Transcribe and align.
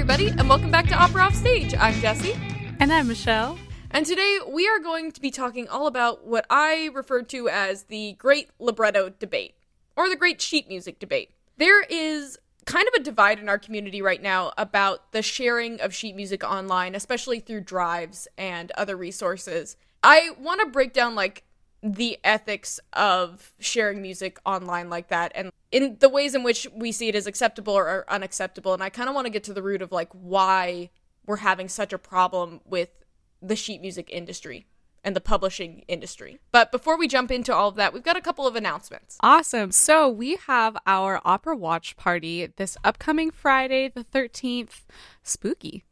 everybody, 0.00 0.28
and 0.28 0.48
welcome 0.48 0.70
back 0.70 0.86
to 0.86 0.94
Opera 0.94 1.24
Off 1.24 1.34
Stage. 1.34 1.74
I'm 1.74 1.92
Jesse. 2.00 2.34
And 2.78 2.90
I'm 2.90 3.06
Michelle. 3.06 3.58
And 3.90 4.06
today 4.06 4.38
we 4.48 4.66
are 4.66 4.78
going 4.78 5.12
to 5.12 5.20
be 5.20 5.30
talking 5.30 5.68
all 5.68 5.86
about 5.86 6.26
what 6.26 6.46
I 6.48 6.88
refer 6.94 7.20
to 7.20 7.50
as 7.50 7.82
the 7.82 8.14
great 8.14 8.48
libretto 8.58 9.10
debate, 9.10 9.56
or 9.96 10.08
the 10.08 10.16
great 10.16 10.40
sheet 10.40 10.68
music 10.68 11.00
debate. 11.00 11.32
There 11.58 11.82
is 11.82 12.38
kind 12.64 12.88
of 12.88 12.98
a 12.98 13.04
divide 13.04 13.40
in 13.40 13.50
our 13.50 13.58
community 13.58 14.00
right 14.00 14.22
now 14.22 14.54
about 14.56 15.12
the 15.12 15.20
sharing 15.20 15.78
of 15.82 15.94
sheet 15.94 16.16
music 16.16 16.42
online, 16.42 16.94
especially 16.94 17.38
through 17.38 17.60
drives 17.60 18.26
and 18.38 18.72
other 18.78 18.96
resources. 18.96 19.76
I 20.02 20.30
want 20.40 20.60
to 20.60 20.66
break 20.66 20.94
down 20.94 21.14
like 21.14 21.44
the 21.82 22.18
ethics 22.24 22.78
of 22.92 23.52
sharing 23.58 24.02
music 24.02 24.38
online 24.44 24.90
like 24.90 25.08
that 25.08 25.32
and 25.34 25.50
in 25.72 25.96
the 26.00 26.08
ways 26.08 26.34
in 26.34 26.42
which 26.42 26.66
we 26.74 26.92
see 26.92 27.08
it 27.08 27.14
as 27.14 27.26
acceptable 27.26 27.72
or 27.72 28.04
unacceptable 28.08 28.74
and 28.74 28.82
i 28.82 28.90
kind 28.90 29.08
of 29.08 29.14
want 29.14 29.24
to 29.24 29.30
get 29.30 29.42
to 29.42 29.54
the 29.54 29.62
root 29.62 29.80
of 29.80 29.90
like 29.90 30.10
why 30.12 30.90
we're 31.26 31.36
having 31.36 31.68
such 31.68 31.92
a 31.92 31.98
problem 31.98 32.60
with 32.64 32.90
the 33.40 33.56
sheet 33.56 33.80
music 33.80 34.10
industry 34.10 34.66
and 35.02 35.16
the 35.16 35.20
publishing 35.20 35.82
industry. 35.88 36.38
But 36.52 36.70
before 36.70 36.98
we 36.98 37.08
jump 37.08 37.30
into 37.30 37.54
all 37.54 37.68
of 37.68 37.76
that, 37.76 37.92
we've 37.92 38.02
got 38.02 38.16
a 38.16 38.20
couple 38.20 38.46
of 38.46 38.56
announcements. 38.56 39.16
Awesome. 39.20 39.72
So 39.72 40.08
we 40.08 40.36
have 40.46 40.76
our 40.86 41.20
opera 41.24 41.56
watch 41.56 41.96
party 41.96 42.46
this 42.56 42.76
upcoming 42.84 43.30
Friday, 43.30 43.88
the 43.88 44.04
13th. 44.04 44.82
Spooky. 45.22 45.84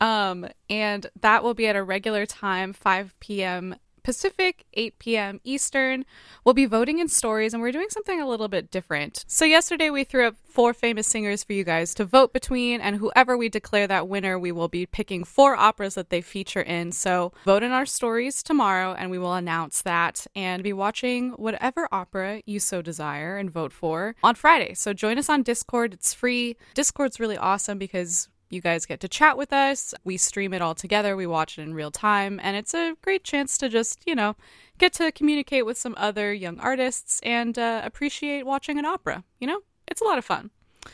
Um, 0.00 0.48
and 0.68 1.06
that 1.20 1.42
will 1.42 1.54
be 1.54 1.66
at 1.66 1.76
a 1.76 1.82
regular 1.82 2.26
time, 2.26 2.72
5 2.72 3.18
p.m. 3.20 3.76
Pacific, 4.04 4.66
8 4.74 4.98
p.m. 4.98 5.40
Eastern. 5.42 6.04
We'll 6.44 6.54
be 6.54 6.66
voting 6.66 6.98
in 6.98 7.08
stories, 7.08 7.52
and 7.52 7.62
we're 7.62 7.72
doing 7.72 7.88
something 7.90 8.20
a 8.20 8.28
little 8.28 8.48
bit 8.48 8.70
different. 8.70 9.24
So, 9.26 9.44
yesterday 9.44 9.90
we 9.90 10.04
threw 10.04 10.28
up 10.28 10.36
four 10.44 10.72
famous 10.74 11.08
singers 11.08 11.42
for 11.42 11.54
you 11.54 11.64
guys 11.64 11.94
to 11.94 12.04
vote 12.04 12.32
between, 12.32 12.80
and 12.80 12.96
whoever 12.96 13.36
we 13.36 13.48
declare 13.48 13.86
that 13.88 14.06
winner, 14.06 14.38
we 14.38 14.52
will 14.52 14.68
be 14.68 14.86
picking 14.86 15.24
four 15.24 15.56
operas 15.56 15.94
that 15.94 16.10
they 16.10 16.20
feature 16.20 16.60
in. 16.60 16.92
So, 16.92 17.32
vote 17.44 17.62
in 17.62 17.72
our 17.72 17.86
stories 17.86 18.42
tomorrow, 18.42 18.94
and 18.94 19.10
we 19.10 19.18
will 19.18 19.34
announce 19.34 19.82
that 19.82 20.26
and 20.36 20.62
be 20.62 20.72
watching 20.72 21.30
whatever 21.30 21.88
opera 21.90 22.42
you 22.44 22.60
so 22.60 22.82
desire 22.82 23.38
and 23.38 23.50
vote 23.50 23.72
for 23.72 24.14
on 24.22 24.34
Friday. 24.34 24.74
So, 24.74 24.92
join 24.92 25.18
us 25.18 25.30
on 25.30 25.42
Discord. 25.42 25.94
It's 25.94 26.12
free. 26.12 26.56
Discord's 26.74 27.18
really 27.18 27.38
awesome 27.38 27.78
because 27.78 28.28
you 28.54 28.62
guys 28.62 28.86
get 28.86 29.00
to 29.00 29.08
chat 29.08 29.36
with 29.36 29.52
us. 29.52 29.92
We 30.04 30.16
stream 30.16 30.54
it 30.54 30.62
all 30.62 30.74
together. 30.74 31.16
We 31.16 31.26
watch 31.26 31.58
it 31.58 31.62
in 31.62 31.74
real 31.74 31.90
time. 31.90 32.40
And 32.42 32.56
it's 32.56 32.72
a 32.72 32.96
great 33.02 33.24
chance 33.24 33.58
to 33.58 33.68
just, 33.68 34.00
you 34.06 34.14
know, 34.14 34.36
get 34.78 34.92
to 34.94 35.12
communicate 35.12 35.66
with 35.66 35.76
some 35.76 35.94
other 35.98 36.32
young 36.32 36.58
artists 36.60 37.20
and 37.22 37.58
uh, 37.58 37.82
appreciate 37.84 38.46
watching 38.46 38.78
an 38.78 38.86
opera. 38.86 39.24
You 39.40 39.48
know, 39.48 39.60
it's 39.86 40.00
a 40.00 40.04
lot 40.04 40.18
of 40.18 40.24
fun. 40.24 40.50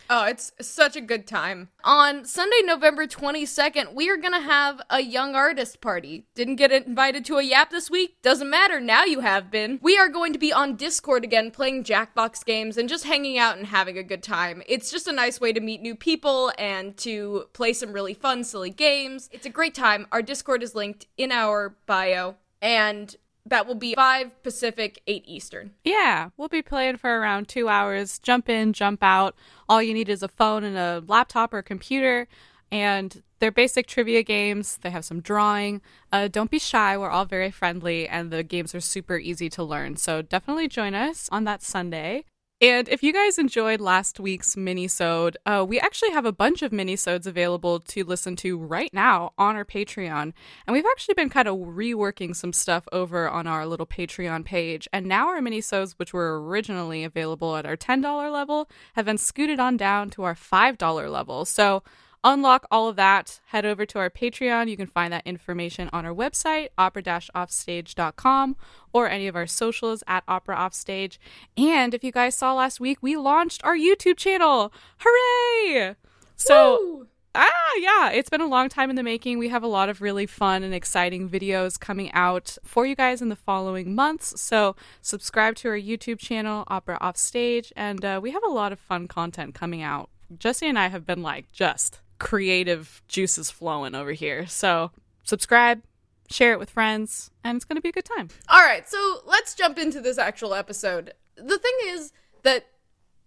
Oh, 0.08 0.24
it's 0.24 0.52
such 0.60 0.96
a 0.96 1.00
good 1.00 1.26
time. 1.26 1.68
On 1.84 2.24
Sunday, 2.24 2.62
November 2.64 3.06
22nd, 3.06 3.94
we 3.94 4.10
are 4.10 4.16
going 4.16 4.32
to 4.32 4.40
have 4.40 4.80
a 4.90 5.00
young 5.00 5.34
artist 5.34 5.80
party. 5.80 6.26
Didn't 6.34 6.56
get 6.56 6.72
invited 6.72 7.24
to 7.26 7.38
a 7.38 7.42
yap 7.42 7.70
this 7.70 7.90
week? 7.90 8.20
Doesn't 8.22 8.50
matter, 8.50 8.80
now 8.80 9.04
you 9.04 9.20
have 9.20 9.50
been. 9.50 9.78
We 9.82 9.96
are 9.98 10.08
going 10.08 10.32
to 10.32 10.38
be 10.38 10.52
on 10.52 10.76
Discord 10.76 11.24
again 11.24 11.50
playing 11.50 11.84
Jackbox 11.84 12.44
games 12.44 12.76
and 12.76 12.88
just 12.88 13.04
hanging 13.04 13.38
out 13.38 13.56
and 13.56 13.66
having 13.66 13.98
a 13.98 14.02
good 14.02 14.22
time. 14.22 14.62
It's 14.66 14.90
just 14.90 15.06
a 15.06 15.12
nice 15.12 15.40
way 15.40 15.52
to 15.52 15.60
meet 15.60 15.80
new 15.80 15.94
people 15.94 16.52
and 16.58 16.96
to 16.98 17.44
play 17.52 17.72
some 17.72 17.92
really 17.92 18.14
fun, 18.14 18.44
silly 18.44 18.70
games. 18.70 19.28
It's 19.32 19.46
a 19.46 19.50
great 19.50 19.74
time. 19.74 20.06
Our 20.12 20.22
Discord 20.22 20.62
is 20.62 20.74
linked 20.74 21.06
in 21.16 21.30
our 21.32 21.76
bio. 21.86 22.36
And 22.62 23.16
that 23.50 23.66
will 23.66 23.74
be 23.74 23.94
5 23.94 24.42
Pacific, 24.42 25.02
8 25.06 25.24
Eastern. 25.26 25.72
Yeah, 25.84 26.30
we'll 26.36 26.48
be 26.48 26.62
playing 26.62 26.96
for 26.96 27.20
around 27.20 27.48
two 27.48 27.68
hours. 27.68 28.18
Jump 28.18 28.48
in, 28.48 28.72
jump 28.72 29.02
out. 29.02 29.36
All 29.68 29.82
you 29.82 29.92
need 29.92 30.08
is 30.08 30.22
a 30.22 30.28
phone 30.28 30.64
and 30.64 30.76
a 30.76 31.02
laptop 31.06 31.52
or 31.52 31.60
computer. 31.62 32.26
And 32.72 33.22
they're 33.40 33.50
basic 33.50 33.86
trivia 33.86 34.22
games. 34.22 34.78
They 34.80 34.90
have 34.90 35.04
some 35.04 35.20
drawing. 35.20 35.82
Uh, 36.12 36.28
don't 36.28 36.50
be 36.50 36.58
shy. 36.58 36.96
We're 36.96 37.10
all 37.10 37.24
very 37.24 37.50
friendly, 37.50 38.06
and 38.06 38.30
the 38.30 38.44
games 38.44 38.74
are 38.74 38.80
super 38.80 39.18
easy 39.18 39.48
to 39.50 39.64
learn. 39.64 39.96
So 39.96 40.22
definitely 40.22 40.68
join 40.68 40.94
us 40.94 41.28
on 41.32 41.44
that 41.44 41.62
Sunday. 41.62 42.24
And 42.62 42.90
if 42.90 43.02
you 43.02 43.14
guys 43.14 43.38
enjoyed 43.38 43.80
last 43.80 44.20
week's 44.20 44.54
mini-sode, 44.54 45.38
uh, 45.46 45.64
we 45.66 45.80
actually 45.80 46.10
have 46.10 46.26
a 46.26 46.32
bunch 46.32 46.60
of 46.60 46.72
mini-sodes 46.72 47.26
available 47.26 47.80
to 47.80 48.04
listen 48.04 48.36
to 48.36 48.58
right 48.58 48.92
now 48.92 49.32
on 49.38 49.56
our 49.56 49.64
Patreon. 49.64 50.34
And 50.66 50.74
we've 50.74 50.84
actually 50.84 51.14
been 51.14 51.30
kind 51.30 51.48
of 51.48 51.56
reworking 51.56 52.36
some 52.36 52.52
stuff 52.52 52.86
over 52.92 53.30
on 53.30 53.46
our 53.46 53.66
little 53.66 53.86
Patreon 53.86 54.44
page. 54.44 54.86
And 54.92 55.06
now 55.06 55.28
our 55.28 55.40
mini-sodes, 55.40 55.98
which 55.98 56.12
were 56.12 56.44
originally 56.44 57.02
available 57.02 57.56
at 57.56 57.64
our 57.64 57.78
$10 57.78 58.30
level, 58.30 58.68
have 58.92 59.06
been 59.06 59.16
scooted 59.16 59.58
on 59.58 59.78
down 59.78 60.10
to 60.10 60.24
our 60.24 60.34
$5 60.34 61.10
level. 61.10 61.46
So 61.46 61.82
unlock 62.22 62.66
all 62.70 62.88
of 62.88 62.96
that, 62.96 63.40
head 63.46 63.64
over 63.64 63.86
to 63.86 63.98
our 63.98 64.10
Patreon. 64.10 64.68
You 64.68 64.76
can 64.76 64.86
find 64.86 65.12
that 65.12 65.26
information 65.26 65.88
on 65.92 66.04
our 66.04 66.14
website, 66.14 66.68
opera-offstage.com, 66.76 68.56
or 68.92 69.08
any 69.08 69.26
of 69.26 69.36
our 69.36 69.46
socials 69.46 70.02
at 70.06 70.24
Opera 70.28 70.56
Offstage. 70.56 71.18
And 71.56 71.94
if 71.94 72.04
you 72.04 72.12
guys 72.12 72.34
saw 72.34 72.54
last 72.54 72.80
week, 72.80 72.98
we 73.00 73.16
launched 73.16 73.64
our 73.64 73.76
YouTube 73.76 74.16
channel. 74.16 74.72
Hooray! 74.98 75.96
So. 76.36 76.78
Woo! 76.80 77.06
Ah, 77.32 77.46
yeah, 77.78 78.10
it's 78.10 78.28
been 78.28 78.40
a 78.40 78.48
long 78.48 78.68
time 78.68 78.90
in 78.90 78.96
the 78.96 79.04
making. 79.04 79.38
We 79.38 79.50
have 79.50 79.62
a 79.62 79.68
lot 79.68 79.88
of 79.88 80.02
really 80.02 80.26
fun 80.26 80.64
and 80.64 80.74
exciting 80.74 81.30
videos 81.30 81.78
coming 81.78 82.10
out 82.10 82.58
for 82.64 82.84
you 82.84 82.96
guys 82.96 83.22
in 83.22 83.28
the 83.28 83.36
following 83.36 83.94
months. 83.94 84.40
So, 84.40 84.74
subscribe 85.00 85.54
to 85.56 85.68
our 85.68 85.78
YouTube 85.78 86.18
channel, 86.18 86.64
Opera 86.66 86.98
Offstage, 87.00 87.72
and 87.76 88.04
uh, 88.04 88.18
we 88.20 88.32
have 88.32 88.42
a 88.42 88.48
lot 88.48 88.72
of 88.72 88.80
fun 88.80 89.06
content 89.06 89.54
coming 89.54 89.80
out. 89.80 90.10
Jesse 90.36 90.66
and 90.66 90.76
I 90.76 90.88
have 90.88 91.06
been 91.06 91.22
like 91.22 91.52
just 91.52 92.00
creative 92.20 93.02
juices 93.08 93.50
flowing 93.50 93.96
over 93.96 94.12
here. 94.12 94.46
So, 94.46 94.92
subscribe, 95.24 95.82
share 96.30 96.52
it 96.52 96.60
with 96.60 96.70
friends, 96.70 97.32
and 97.42 97.56
it's 97.56 97.64
going 97.64 97.76
to 97.76 97.82
be 97.82 97.88
a 97.88 97.92
good 97.92 98.04
time. 98.04 98.28
All 98.48 98.62
right, 98.62 98.88
so 98.88 99.22
let's 99.26 99.54
jump 99.56 99.78
into 99.78 100.00
this 100.00 100.18
actual 100.18 100.54
episode. 100.54 101.14
The 101.34 101.58
thing 101.58 101.72
is 101.86 102.12
that, 102.42 102.66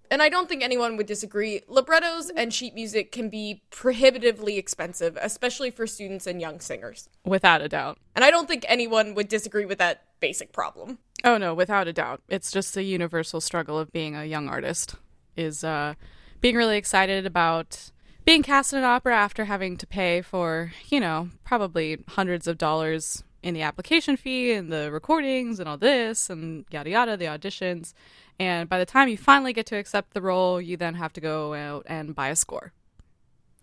and 0.10 0.22
I 0.22 0.30
don't 0.30 0.48
think 0.48 0.64
anyone 0.64 0.96
would 0.96 1.08
disagree, 1.08 1.62
librettos 1.68 2.30
and 2.30 2.54
sheet 2.54 2.76
music 2.76 3.12
can 3.12 3.30
be 3.30 3.64
prohibitively 3.72 4.58
expensive, 4.58 5.18
especially 5.20 5.72
for 5.72 5.88
students 5.88 6.28
and 6.28 6.40
young 6.40 6.60
singers. 6.60 7.10
Without 7.26 7.62
a 7.62 7.68
doubt. 7.68 7.98
And 8.16 8.24
I 8.24 8.32
don't 8.32 8.48
think 8.48 8.64
anyone 8.70 9.16
would 9.16 9.28
disagree 9.28 9.66
with 9.66 9.80
that 9.80 10.06
basic 10.20 10.54
problem. 10.54 11.00
Oh 11.26 11.38
no, 11.38 11.54
without 11.54 11.88
a 11.88 11.94
doubt. 11.94 12.22
It's 12.30 12.52
just 12.52 12.74
the 12.74 12.84
universal 12.84 13.42
struggle 13.42 13.80
of 13.80 13.92
being 13.92 14.16
a 14.16 14.26
young 14.26 14.48
artist 14.48 14.96
is 15.36 15.64
uh 15.64 15.96
being 16.42 16.56
really 16.56 16.78
excited 16.78 17.26
about 17.26 17.92
being 18.26 18.44
cast 18.44 18.74
in 18.74 18.80
an 18.80 18.86
opera 18.86 19.16
after 19.16 19.46
having 19.46 19.78
to 19.78 19.88
pay 19.88 20.22
for, 20.22 20.72
you 20.90 21.00
know, 21.00 21.30
probably 21.44 22.00
hundreds 22.10 22.48
of 22.48 22.58
dollars 22.58 23.24
in 23.42 23.54
the 23.54 23.62
application 23.62 24.16
fee 24.16 24.54
and 24.54 24.72
the 24.72 24.92
recordings 24.92 25.60
and 25.60 25.68
all 25.68 25.78
this 25.78 26.30
and 26.30 26.66
yada 26.72 26.90
yada, 26.90 27.18
the 27.18 27.26
auditions. 27.26 27.94
And 28.40 28.68
by 28.70 28.80
the 28.80 28.86
time 28.86 29.10
you 29.10 29.18
finally 29.18 29.54
get 29.54 29.66
to 29.68 29.76
accept 29.76 30.14
the 30.14 30.22
role, 30.22 30.62
you 30.62 30.78
then 30.78 30.96
have 30.96 31.14
to 31.14 31.22
go 31.22 31.54
out 31.54 31.86
and 31.88 32.16
buy 32.16 32.30
a 32.30 32.36
score. 32.36 32.72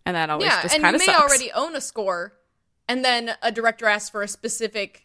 And 0.07 0.17
that 0.17 0.31
always 0.31 0.47
yeah, 0.47 0.63
just 0.63 0.75
and 0.75 0.85
you 0.85 0.93
may 0.93 0.99
sucks. 0.99 1.21
already 1.21 1.53
own 1.53 1.77
a 1.77 1.81
score, 1.81 2.35
and 2.89 3.05
then 3.05 3.33
a 3.43 3.53
director 3.53 3.87
asks 3.87 4.11
for 4.11 4.23
a 4.23 4.29
specific 4.29 5.05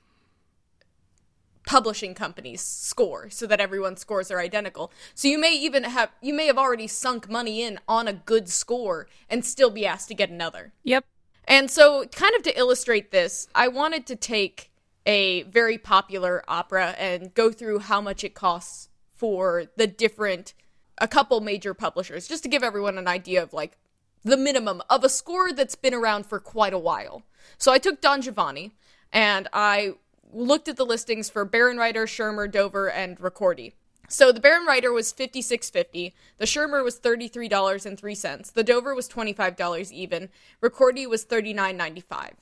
publishing 1.66 2.14
companies 2.14 2.62
score 2.62 3.30
so 3.30 3.48
that 3.48 3.59
everyone's 3.59 4.02
scores 4.02 4.31
are 4.31 4.40
identical. 4.40 4.92
So 5.14 5.28
you 5.28 5.40
may 5.40 5.56
even 5.56 5.84
have 5.84 6.12
you 6.22 6.34
may 6.34 6.48
have 6.48 6.58
already 6.58 6.88
sunk 6.88 7.30
money 7.30 7.62
in 7.62 7.80
on 7.88 8.08
a 8.08 8.14
good 8.14 8.50
score 8.50 9.08
and 9.30 9.44
still 9.44 9.70
be 9.70 9.86
asked 9.86 10.08
to 10.09 10.14
get 10.14 10.30
another. 10.30 10.74
Yep. 10.84 11.06
And 11.48 11.70
so 11.70 12.06
kind 12.06 12.36
of 12.36 12.44
to 12.44 12.58
illustrate 12.58 13.12
this, 13.12 13.48
I 13.53 13.68
wanted 13.68 14.06
to 14.08 14.16
take 14.16 14.72
a 15.06 15.44
very 15.44 15.78
popular 15.78 16.44
opera 16.48 16.96
and 16.98 17.34
go 17.34 17.52
through 17.52 17.80
how 17.80 18.02
much 18.02 18.24
it 18.24 18.34
costs 18.34 18.90
for 19.16 19.66
the 19.78 19.88
different 19.88 20.53
a 20.97 21.08
couple 21.08 21.41
major 21.41 21.73
publishers 21.73 22.28
just 22.28 22.44
to 22.44 22.50
give 22.50 22.64
everyone 22.64 22.97
an 22.97 23.08
idea 23.08 23.44
of 23.44 23.53
like 23.53 23.78
the 24.23 24.38
minimum 24.38 24.82
of 24.90 25.03
a 25.03 25.09
score 25.09 25.52
that's 25.52 25.76
been 25.76 25.94
around 25.94 26.26
for 26.26 26.40
quite 26.40 26.73
a 26.73 26.79
while. 26.79 27.23
So 27.58 27.72
I 27.72 27.78
took 27.78 28.02
Don 28.02 28.22
Giovanni 28.22 28.73
and 29.11 29.47
I 29.53 29.94
looked 30.35 30.67
at 30.67 30.78
the 30.78 30.85
listings 30.85 31.29
for 31.29 31.46
Bärenreiter, 31.47 32.08
Schirmer, 32.08 32.47
Dover, 32.47 32.90
and 32.90 33.17
Ricordi. 33.17 33.73
So 34.08 34.32
the 34.32 34.40
Bärenreiter 34.40 34.93
was 34.93 35.11
fifty 35.11 35.41
six 35.41 35.70
fifty. 35.70 36.14
The 36.37 36.46
Schirmer 36.46 36.84
was 36.84 36.97
thirty 36.97 37.28
three 37.28 37.47
dollars 37.47 37.85
and 37.85 37.97
three 37.97 38.16
cents. 38.16 38.52
The 38.52 38.64
Dover 38.64 38.93
was 38.93 39.08
twenty 39.08 39.34
five 39.34 39.55
dollars 39.55 39.91
even. 39.91 40.29
Ricordi 40.61 41.08
was 41.08 41.23
thirty 41.23 41.53
nine 41.53 41.78
ninety 41.78 42.02
five. 42.02 42.35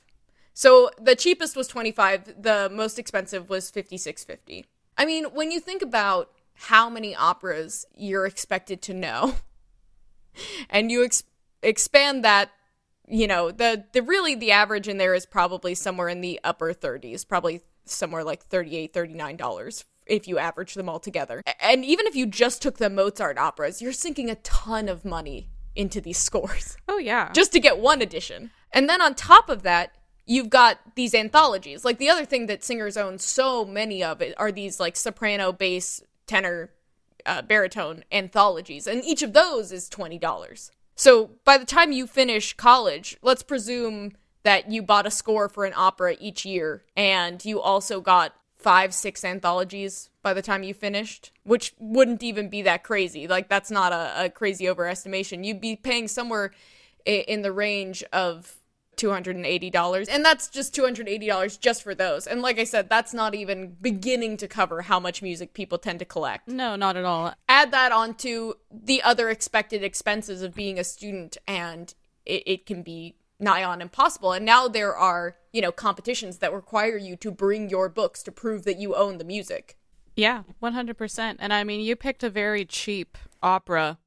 So 0.53 0.89
the 0.99 1.15
cheapest 1.15 1.55
was 1.55 1.67
twenty 1.67 1.91
five. 1.91 2.41
The 2.41 2.69
most 2.71 2.99
expensive 2.99 3.49
was 3.49 3.69
fifty 3.69 3.97
six 3.97 4.23
fifty. 4.23 4.65
I 4.97 5.05
mean, 5.05 5.25
when 5.25 5.51
you 5.51 5.59
think 5.59 5.81
about 5.81 6.31
how 6.53 6.89
many 6.89 7.15
operas 7.15 7.85
you're 7.95 8.25
expected 8.25 8.81
to 8.83 8.93
know, 8.93 9.35
and 10.69 10.91
you 10.91 11.05
ex- 11.05 11.23
expand 11.61 12.25
that 12.25 12.51
you 13.07 13.27
know 13.27 13.51
the 13.51 13.85
the 13.93 14.01
really 14.01 14.35
the 14.35 14.51
average 14.51 14.87
in 14.87 14.97
there 14.97 15.13
is 15.13 15.25
probably 15.25 15.75
somewhere 15.75 16.09
in 16.09 16.21
the 16.21 16.39
upper 16.43 16.73
30s 16.73 17.27
probably 17.27 17.61
somewhere 17.85 18.23
like 18.23 18.43
38 18.43 18.93
39 18.93 19.37
dollars 19.37 19.85
if 20.05 20.27
you 20.27 20.37
average 20.37 20.73
them 20.73 20.89
all 20.89 20.99
together 20.99 21.41
and 21.61 21.85
even 21.85 22.05
if 22.07 22.15
you 22.15 22.25
just 22.25 22.61
took 22.61 22.77
the 22.77 22.89
mozart 22.89 23.37
operas 23.37 23.81
you're 23.81 23.93
sinking 23.93 24.29
a 24.29 24.35
ton 24.35 24.89
of 24.89 25.05
money 25.05 25.49
into 25.75 25.99
these 26.01 26.17
scores 26.29 26.77
Oh 26.87 26.97
yeah. 26.97 27.31
just 27.33 27.51
to 27.53 27.59
get 27.59 27.79
one 27.79 28.01
edition. 28.01 28.51
And 28.71 28.87
then 28.89 29.01
on 29.01 29.15
top 29.15 29.49
of 29.49 29.63
that, 29.63 29.95
you've 30.25 30.49
got 30.49 30.79
these 30.95 31.13
anthologies. 31.13 31.83
Like 31.85 31.97
the 31.97 32.09
other 32.09 32.25
thing 32.25 32.45
that 32.47 32.63
singers 32.63 32.97
own 32.97 33.19
so 33.19 33.65
many 33.65 34.03
of 34.03 34.21
it 34.21 34.33
are 34.37 34.51
these 34.51 34.79
like 34.79 34.95
soprano, 34.95 35.51
bass, 35.51 36.01
tenor, 36.27 36.71
uh, 37.25 37.41
baritone 37.43 38.03
anthologies, 38.11 38.87
and 38.87 39.03
each 39.03 39.21
of 39.21 39.33
those 39.33 39.71
is 39.71 39.89
twenty 39.89 40.17
dollars. 40.19 40.71
So 40.95 41.31
by 41.45 41.57
the 41.57 41.65
time 41.65 41.91
you 41.91 42.05
finish 42.07 42.53
college, 42.53 43.17
let's 43.21 43.43
presume 43.43 44.13
that 44.43 44.71
you 44.71 44.83
bought 44.83 45.05
a 45.05 45.11
score 45.11 45.49
for 45.49 45.65
an 45.65 45.73
opera 45.75 46.15
each 46.19 46.45
year, 46.45 46.83
and 46.95 47.43
you 47.43 47.59
also 47.59 48.01
got 48.01 48.35
five, 48.55 48.93
six 48.93 49.25
anthologies 49.25 50.09
by 50.21 50.33
the 50.33 50.41
time 50.41 50.63
you 50.63 50.73
finished, 50.73 51.31
which 51.43 51.73
wouldn't 51.79 52.23
even 52.23 52.49
be 52.49 52.61
that 52.61 52.83
crazy. 52.83 53.27
Like 53.27 53.49
that's 53.49 53.69
not 53.69 53.91
a, 53.91 54.25
a 54.25 54.29
crazy 54.29 54.65
overestimation. 54.65 55.45
You'd 55.45 55.61
be 55.61 55.75
paying 55.75 56.07
somewhere 56.07 56.51
in 57.05 57.41
the 57.41 57.51
range 57.51 58.03
of 58.13 58.55
$280 58.95 60.07
and 60.09 60.23
that's 60.23 60.47
just 60.47 60.75
$280 60.75 61.59
just 61.59 61.81
for 61.81 61.95
those 61.95 62.27
and 62.27 62.43
like 62.43 62.59
i 62.59 62.63
said 62.63 62.87
that's 62.89 63.11
not 63.11 63.33
even 63.33 63.75
beginning 63.81 64.37
to 64.37 64.47
cover 64.47 64.83
how 64.83 64.99
much 64.99 65.23
music 65.23 65.55
people 65.55 65.79
tend 65.79 65.97
to 65.97 66.05
collect 66.05 66.47
no, 66.47 66.75
not 66.75 66.95
at 66.95 67.03
all. 67.03 67.33
add 67.49 67.71
that 67.71 67.91
onto 67.91 68.53
the 68.71 69.01
other 69.01 69.29
expected 69.29 69.83
expenses 69.83 70.43
of 70.43 70.53
being 70.53 70.77
a 70.77 70.83
student 70.83 71.37
and 71.47 71.95
it, 72.23 72.43
it 72.45 72.65
can 72.67 72.83
be 72.83 73.15
nigh 73.43 73.63
on 73.63 73.81
impossible 73.81 74.31
and 74.31 74.45
now 74.45 74.67
there 74.67 74.95
are 74.95 75.35
you 75.51 75.61
know 75.61 75.71
competitions 75.71 76.37
that 76.37 76.53
require 76.53 76.97
you 76.97 77.15
to 77.15 77.29
bring 77.31 77.69
your 77.69 77.89
books 77.89 78.23
to 78.23 78.31
prove 78.31 78.63
that 78.63 78.79
you 78.79 78.95
own 78.95 79.17
the 79.17 79.23
music 79.25 79.77
Yeah, 80.15 80.43
100%. 80.61 81.37
And 81.39 81.51
I 81.51 81.63
mean, 81.63 81.81
you 81.81 81.95
picked 81.95 82.23
a 82.23 82.29
very 82.29 82.65
cheap 82.65 83.17
opera 83.41 83.97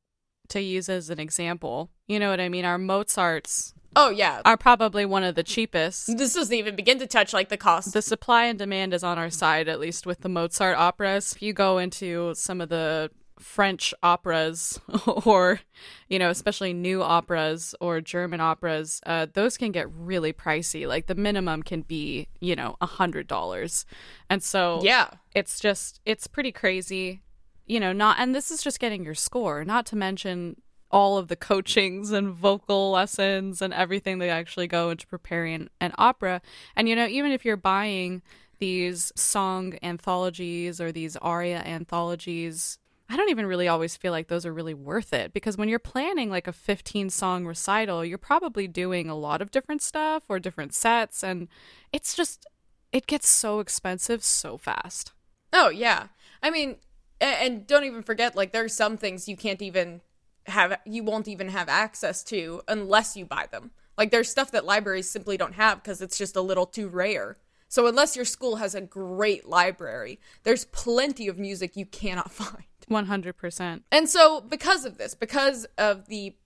to 0.48 0.60
use 0.60 0.88
as 0.88 1.10
an 1.10 1.18
example. 1.18 1.90
You 2.06 2.20
know 2.20 2.30
what 2.30 2.38
I 2.40 2.48
mean? 2.48 2.64
Our 2.64 2.78
Mozarts 2.78 3.74
oh 3.96 4.10
yeah 4.10 4.40
are 4.44 4.56
probably 4.56 5.04
one 5.04 5.24
of 5.24 5.34
the 5.34 5.42
cheapest. 5.42 6.06
this 6.18 6.34
doesn't 6.34 6.54
even 6.54 6.76
begin 6.76 6.98
to 7.00 7.06
touch 7.06 7.32
like 7.32 7.48
the 7.48 7.56
cost 7.56 7.92
The 7.92 8.02
supply 8.02 8.44
and 8.44 8.58
demand 8.58 8.94
is 8.94 9.02
on 9.02 9.18
our 9.18 9.30
side, 9.30 9.68
at 9.68 9.80
least 9.80 10.06
with 10.06 10.20
the 10.20 10.28
Mozart 10.28 10.76
operas. 10.76 11.32
If 11.34 11.42
you 11.42 11.52
go 11.52 11.78
into 11.78 12.34
some 12.34 12.60
of 12.60 12.68
the 12.68 13.10
French 13.46 13.94
operas, 14.02 14.78
or, 15.24 15.60
you 16.08 16.18
know, 16.18 16.30
especially 16.30 16.72
new 16.72 17.02
operas 17.02 17.74
or 17.80 18.00
German 18.00 18.40
operas, 18.40 19.00
uh, 19.06 19.26
those 19.32 19.56
can 19.56 19.72
get 19.72 19.88
really 19.92 20.32
pricey. 20.32 20.86
Like 20.86 21.06
the 21.06 21.14
minimum 21.14 21.62
can 21.62 21.82
be, 21.82 22.28
you 22.40 22.56
know, 22.56 22.76
a 22.80 22.86
$100. 22.86 23.84
And 24.28 24.42
so 24.42 24.80
yeah 24.82 25.08
it's 25.34 25.60
just 25.60 26.00
it's 26.04 26.26
pretty 26.26 26.52
crazy 26.52 27.22
you 27.66 27.80
know 27.80 27.92
not 27.92 28.16
and 28.18 28.34
this 28.34 28.50
is 28.50 28.62
just 28.62 28.80
getting 28.80 29.04
your 29.04 29.14
score 29.14 29.64
not 29.64 29.84
to 29.86 29.96
mention 29.96 30.56
all 30.90 31.18
of 31.18 31.28
the 31.28 31.36
coachings 31.36 32.12
and 32.12 32.30
vocal 32.30 32.92
lessons 32.92 33.60
and 33.60 33.74
everything 33.74 34.18
that 34.18 34.28
actually 34.28 34.66
go 34.68 34.90
into 34.90 35.06
preparing 35.06 35.68
an 35.80 35.92
opera 35.98 36.40
and 36.74 36.88
you 36.88 36.96
know 36.96 37.06
even 37.06 37.32
if 37.32 37.44
you're 37.44 37.56
buying 37.56 38.22
these 38.58 39.12
song 39.14 39.74
anthologies 39.82 40.80
or 40.80 40.90
these 40.92 41.16
aria 41.16 41.58
anthologies 41.58 42.78
I 43.08 43.16
don't 43.16 43.30
even 43.30 43.46
really 43.46 43.68
always 43.68 43.96
feel 43.96 44.10
like 44.10 44.28
those 44.28 44.44
are 44.44 44.52
really 44.52 44.74
worth 44.74 45.12
it 45.12 45.32
because 45.32 45.56
when 45.56 45.68
you're 45.68 45.78
planning 45.78 46.28
like 46.28 46.48
a 46.48 46.52
15 46.52 47.10
song 47.10 47.46
recital, 47.46 48.04
you're 48.04 48.18
probably 48.18 48.66
doing 48.66 49.08
a 49.08 49.14
lot 49.14 49.40
of 49.40 49.50
different 49.50 49.82
stuff 49.82 50.24
or 50.28 50.40
different 50.40 50.74
sets 50.74 51.22
and 51.22 51.48
it's 51.92 52.14
just 52.14 52.46
it 52.92 53.06
gets 53.06 53.28
so 53.28 53.60
expensive 53.60 54.24
so 54.24 54.56
fast. 54.58 55.12
Oh 55.52 55.68
yeah. 55.68 56.08
I 56.42 56.50
mean, 56.50 56.76
and 57.20 57.66
don't 57.66 57.84
even 57.84 58.02
forget 58.02 58.34
like 58.34 58.52
there's 58.52 58.74
some 58.74 58.96
things 58.96 59.28
you 59.28 59.36
can't 59.36 59.62
even 59.62 60.00
have 60.46 60.78
you 60.84 61.02
won't 61.02 61.28
even 61.28 61.48
have 61.48 61.68
access 61.68 62.22
to 62.24 62.62
unless 62.66 63.16
you 63.16 63.24
buy 63.24 63.46
them. 63.50 63.70
Like 63.96 64.10
there's 64.10 64.30
stuff 64.30 64.50
that 64.50 64.64
libraries 64.64 65.08
simply 65.08 65.36
don't 65.36 65.54
have 65.54 65.82
because 65.82 66.02
it's 66.02 66.18
just 66.18 66.36
a 66.36 66.40
little 66.40 66.66
too 66.66 66.88
rare. 66.88 67.36
So 67.68 67.86
unless 67.86 68.14
your 68.14 68.24
school 68.24 68.56
has 68.56 68.74
a 68.74 68.80
great 68.80 69.48
library, 69.48 70.20
there's 70.44 70.66
plenty 70.66 71.28
of 71.28 71.38
music 71.38 71.76
you 71.76 71.86
cannot 71.86 72.30
find. 72.32 72.64
100%. 72.90 73.82
And 73.90 74.08
so, 74.08 74.40
because 74.40 74.84
of 74.84 74.98
this, 74.98 75.14
because 75.14 75.66
of 75.76 76.06
the 76.06 76.36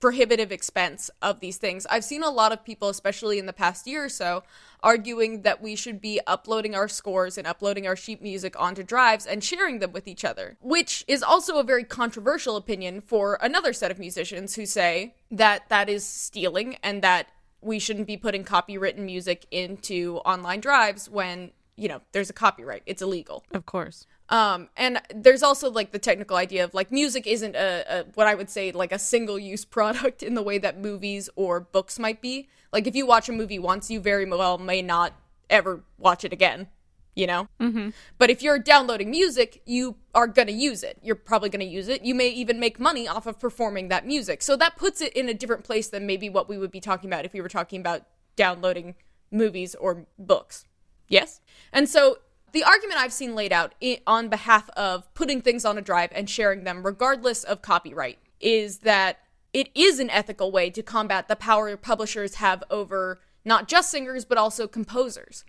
prohibitive 0.00 0.52
expense 0.52 1.10
of 1.22 1.40
these 1.40 1.56
things, 1.56 1.86
I've 1.90 2.04
seen 2.04 2.22
a 2.22 2.30
lot 2.30 2.52
of 2.52 2.64
people, 2.64 2.88
especially 2.88 3.38
in 3.38 3.46
the 3.46 3.52
past 3.52 3.86
year 3.86 4.04
or 4.04 4.08
so, 4.08 4.44
arguing 4.80 5.42
that 5.42 5.60
we 5.60 5.74
should 5.74 6.00
be 6.00 6.20
uploading 6.26 6.74
our 6.74 6.86
scores 6.86 7.36
and 7.36 7.46
uploading 7.46 7.86
our 7.86 7.96
sheet 7.96 8.22
music 8.22 8.58
onto 8.60 8.84
drives 8.84 9.26
and 9.26 9.42
sharing 9.42 9.80
them 9.80 9.92
with 9.92 10.06
each 10.06 10.24
other, 10.24 10.56
which 10.60 11.04
is 11.08 11.22
also 11.22 11.58
a 11.58 11.64
very 11.64 11.82
controversial 11.84 12.56
opinion 12.56 13.00
for 13.00 13.38
another 13.40 13.72
set 13.72 13.90
of 13.90 13.98
musicians 13.98 14.54
who 14.54 14.66
say 14.66 15.14
that 15.30 15.68
that 15.68 15.88
is 15.88 16.06
stealing 16.06 16.76
and 16.82 17.02
that 17.02 17.28
we 17.60 17.80
shouldn't 17.80 18.06
be 18.06 18.16
putting 18.16 18.44
copywritten 18.44 18.98
music 18.98 19.46
into 19.50 20.18
online 20.18 20.60
drives 20.60 21.10
when, 21.10 21.50
you 21.76 21.88
know, 21.88 22.00
there's 22.12 22.30
a 22.30 22.34
copyright. 22.34 22.82
It's 22.86 23.02
illegal. 23.02 23.44
Of 23.50 23.66
course. 23.66 24.06
Um, 24.30 24.68
and 24.76 25.00
there's 25.14 25.42
also 25.42 25.70
like 25.70 25.92
the 25.92 25.98
technical 25.98 26.36
idea 26.36 26.64
of 26.64 26.74
like 26.74 26.92
music 26.92 27.26
isn't 27.26 27.56
a, 27.56 27.84
a 27.88 28.04
what 28.14 28.26
I 28.26 28.34
would 28.34 28.50
say 28.50 28.72
like 28.72 28.92
a 28.92 28.98
single 28.98 29.38
use 29.38 29.64
product 29.78 30.22
in 30.22 30.34
the 30.34 30.42
way 30.42 30.58
that 30.58 30.78
movies 30.78 31.28
or 31.36 31.60
books 31.60 31.98
might 31.98 32.20
be. 32.20 32.48
Like 32.72 32.86
if 32.86 32.94
you 32.94 33.06
watch 33.06 33.28
a 33.28 33.32
movie 33.32 33.58
once, 33.58 33.90
you 33.90 34.00
very 34.00 34.26
well 34.26 34.58
may 34.58 34.82
not 34.82 35.14
ever 35.48 35.82
watch 35.98 36.24
it 36.24 36.32
again. 36.32 36.68
You 37.14 37.26
know. 37.26 37.48
Mm-hmm. 37.58 37.88
But 38.16 38.30
if 38.30 38.42
you're 38.42 38.60
downloading 38.60 39.10
music, 39.10 39.62
you 39.66 39.96
are 40.14 40.28
gonna 40.28 40.52
use 40.52 40.84
it. 40.84 40.98
You're 41.02 41.16
probably 41.16 41.48
gonna 41.48 41.64
use 41.64 41.88
it. 41.88 42.04
You 42.04 42.14
may 42.14 42.28
even 42.28 42.60
make 42.60 42.78
money 42.78 43.08
off 43.08 43.26
of 43.26 43.40
performing 43.40 43.88
that 43.88 44.06
music. 44.06 44.40
So 44.42 44.54
that 44.56 44.76
puts 44.76 45.00
it 45.00 45.14
in 45.14 45.28
a 45.28 45.34
different 45.34 45.64
place 45.64 45.88
than 45.88 46.06
maybe 46.06 46.28
what 46.28 46.48
we 46.48 46.58
would 46.58 46.70
be 46.70 46.80
talking 46.80 47.10
about 47.10 47.24
if 47.24 47.32
we 47.32 47.40
were 47.40 47.48
talking 47.48 47.80
about 47.80 48.02
downloading 48.36 48.94
movies 49.32 49.74
or 49.74 50.06
books. 50.16 50.64
Yes. 51.08 51.40
And 51.72 51.88
so 51.88 52.18
the 52.52 52.64
argument 52.64 53.00
I've 53.00 53.12
seen 53.12 53.34
laid 53.34 53.52
out 53.52 53.74
on 54.06 54.28
behalf 54.28 54.68
of 54.70 55.12
putting 55.14 55.40
things 55.40 55.64
on 55.64 55.78
a 55.78 55.82
drive 55.82 56.10
and 56.12 56.28
sharing 56.28 56.64
them, 56.64 56.84
regardless 56.84 57.44
of 57.44 57.62
copyright, 57.62 58.18
is 58.40 58.78
that 58.78 59.18
it 59.52 59.70
is 59.74 59.98
an 59.98 60.10
ethical 60.10 60.52
way 60.52 60.70
to 60.70 60.82
combat 60.82 61.28
the 61.28 61.36
power 61.36 61.76
publishers 61.76 62.36
have 62.36 62.62
over 62.70 63.20
not 63.44 63.68
just 63.68 63.90
singers, 63.90 64.24
but 64.24 64.38
also 64.38 64.66
composers. 64.66 65.44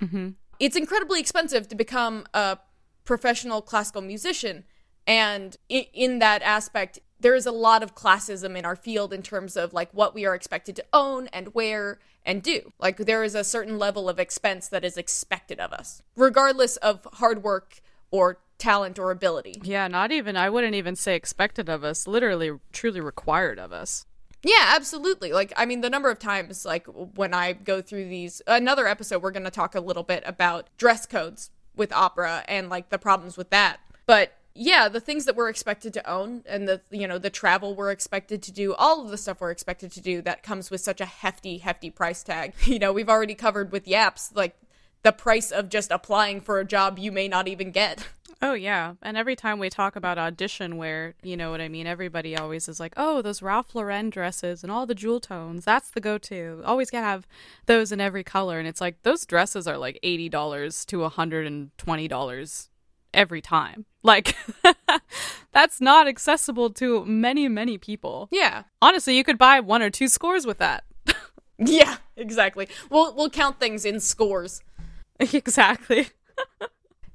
Mm-hmm. 0.00 0.30
It's 0.58 0.76
incredibly 0.76 1.20
expensive 1.20 1.68
to 1.68 1.74
become 1.74 2.26
a 2.34 2.58
professional 3.04 3.62
classical 3.62 4.02
musician. 4.02 4.64
And 5.06 5.56
in 5.68 6.18
that 6.20 6.42
aspect, 6.42 6.98
there 7.24 7.34
is 7.34 7.46
a 7.46 7.52
lot 7.52 7.82
of 7.82 7.94
classism 7.94 8.54
in 8.54 8.66
our 8.66 8.76
field 8.76 9.10
in 9.10 9.22
terms 9.22 9.56
of 9.56 9.72
like 9.72 9.88
what 9.92 10.14
we 10.14 10.26
are 10.26 10.34
expected 10.34 10.76
to 10.76 10.84
own 10.92 11.26
and 11.28 11.54
wear 11.54 11.98
and 12.22 12.42
do. 12.42 12.70
Like 12.78 12.98
there 12.98 13.24
is 13.24 13.34
a 13.34 13.42
certain 13.42 13.78
level 13.78 14.10
of 14.10 14.20
expense 14.20 14.68
that 14.68 14.84
is 14.84 14.98
expected 14.98 15.58
of 15.58 15.72
us, 15.72 16.02
regardless 16.16 16.76
of 16.76 17.08
hard 17.14 17.42
work 17.42 17.80
or 18.10 18.40
talent 18.58 18.98
or 18.98 19.10
ability. 19.10 19.58
Yeah, 19.64 19.88
not 19.88 20.12
even, 20.12 20.36
I 20.36 20.50
wouldn't 20.50 20.74
even 20.74 20.96
say 20.96 21.16
expected 21.16 21.70
of 21.70 21.82
us, 21.82 22.06
literally, 22.06 22.50
truly 22.72 23.00
required 23.00 23.58
of 23.58 23.72
us. 23.72 24.04
Yeah, 24.42 24.74
absolutely. 24.76 25.32
Like, 25.32 25.54
I 25.56 25.64
mean, 25.64 25.80
the 25.80 25.88
number 25.88 26.10
of 26.10 26.18
times, 26.18 26.66
like, 26.66 26.86
when 26.86 27.32
I 27.32 27.54
go 27.54 27.80
through 27.80 28.10
these, 28.10 28.42
another 28.46 28.86
episode, 28.86 29.22
we're 29.22 29.30
going 29.30 29.44
to 29.44 29.50
talk 29.50 29.74
a 29.74 29.80
little 29.80 30.02
bit 30.02 30.22
about 30.26 30.68
dress 30.76 31.06
codes 31.06 31.50
with 31.74 31.90
opera 31.94 32.44
and, 32.46 32.68
like, 32.68 32.90
the 32.90 32.98
problems 32.98 33.38
with 33.38 33.48
that. 33.48 33.78
But 34.04 34.34
yeah, 34.54 34.88
the 34.88 35.00
things 35.00 35.24
that 35.24 35.34
we're 35.34 35.48
expected 35.48 35.92
to 35.94 36.10
own 36.10 36.42
and 36.46 36.68
the, 36.68 36.80
you 36.90 37.08
know, 37.08 37.18
the 37.18 37.30
travel 37.30 37.74
we're 37.74 37.90
expected 37.90 38.42
to 38.44 38.52
do, 38.52 38.72
all 38.74 39.02
of 39.02 39.10
the 39.10 39.18
stuff 39.18 39.40
we're 39.40 39.50
expected 39.50 39.90
to 39.92 40.00
do 40.00 40.22
that 40.22 40.42
comes 40.42 40.70
with 40.70 40.80
such 40.80 41.00
a 41.00 41.06
hefty, 41.06 41.58
hefty 41.58 41.90
price 41.90 42.22
tag. 42.22 42.54
You 42.64 42.78
know, 42.78 42.92
we've 42.92 43.08
already 43.08 43.34
covered 43.34 43.72
with 43.72 43.86
Yaps, 43.86 44.32
like, 44.34 44.56
the 45.02 45.12
price 45.12 45.50
of 45.50 45.68
just 45.68 45.90
applying 45.90 46.40
for 46.40 46.58
a 46.58 46.64
job 46.64 46.98
you 46.98 47.12
may 47.12 47.28
not 47.28 47.48
even 47.48 47.70
get. 47.70 48.08
Oh, 48.42 48.52
yeah. 48.52 48.94
And 49.00 49.16
every 49.16 49.36
time 49.36 49.58
we 49.58 49.70
talk 49.70 49.96
about 49.96 50.18
audition 50.18 50.76
wear, 50.76 51.14
you 51.22 51.34
know 51.34 51.50
what 51.50 51.62
I 51.62 51.68
mean? 51.68 51.86
Everybody 51.86 52.36
always 52.36 52.68
is 52.68 52.78
like, 52.78 52.92
oh, 52.94 53.22
those 53.22 53.40
Ralph 53.40 53.74
Lauren 53.74 54.10
dresses 54.10 54.62
and 54.62 54.70
all 54.70 54.84
the 54.84 54.94
jewel 54.94 55.18
tones, 55.18 55.64
that's 55.64 55.88
the 55.88 56.00
go 56.00 56.18
to. 56.18 56.60
Always 56.62 56.90
gotta 56.90 57.06
have 57.06 57.26
those 57.64 57.90
in 57.90 58.02
every 58.02 58.22
color. 58.22 58.58
And 58.58 58.68
it's 58.68 58.82
like, 58.82 59.02
those 59.02 59.24
dresses 59.24 59.66
are 59.66 59.78
like 59.78 59.98
$80 60.04 60.84
to 60.86 60.98
$120 60.98 62.68
every 63.14 63.40
time. 63.40 63.86
Like, 64.02 64.36
that's 65.52 65.80
not 65.80 66.06
accessible 66.06 66.70
to 66.70 67.04
many, 67.06 67.48
many 67.48 67.78
people. 67.78 68.28
Yeah. 68.30 68.64
Honestly, 68.82 69.16
you 69.16 69.24
could 69.24 69.38
buy 69.38 69.60
one 69.60 69.82
or 69.82 69.90
two 69.90 70.08
scores 70.08 70.46
with 70.46 70.58
that. 70.58 70.84
Yeah, 71.56 71.98
exactly. 72.16 72.68
We'll, 72.90 73.14
we'll 73.14 73.30
count 73.30 73.60
things 73.60 73.84
in 73.84 74.00
scores. 74.00 74.60
exactly. 75.20 76.08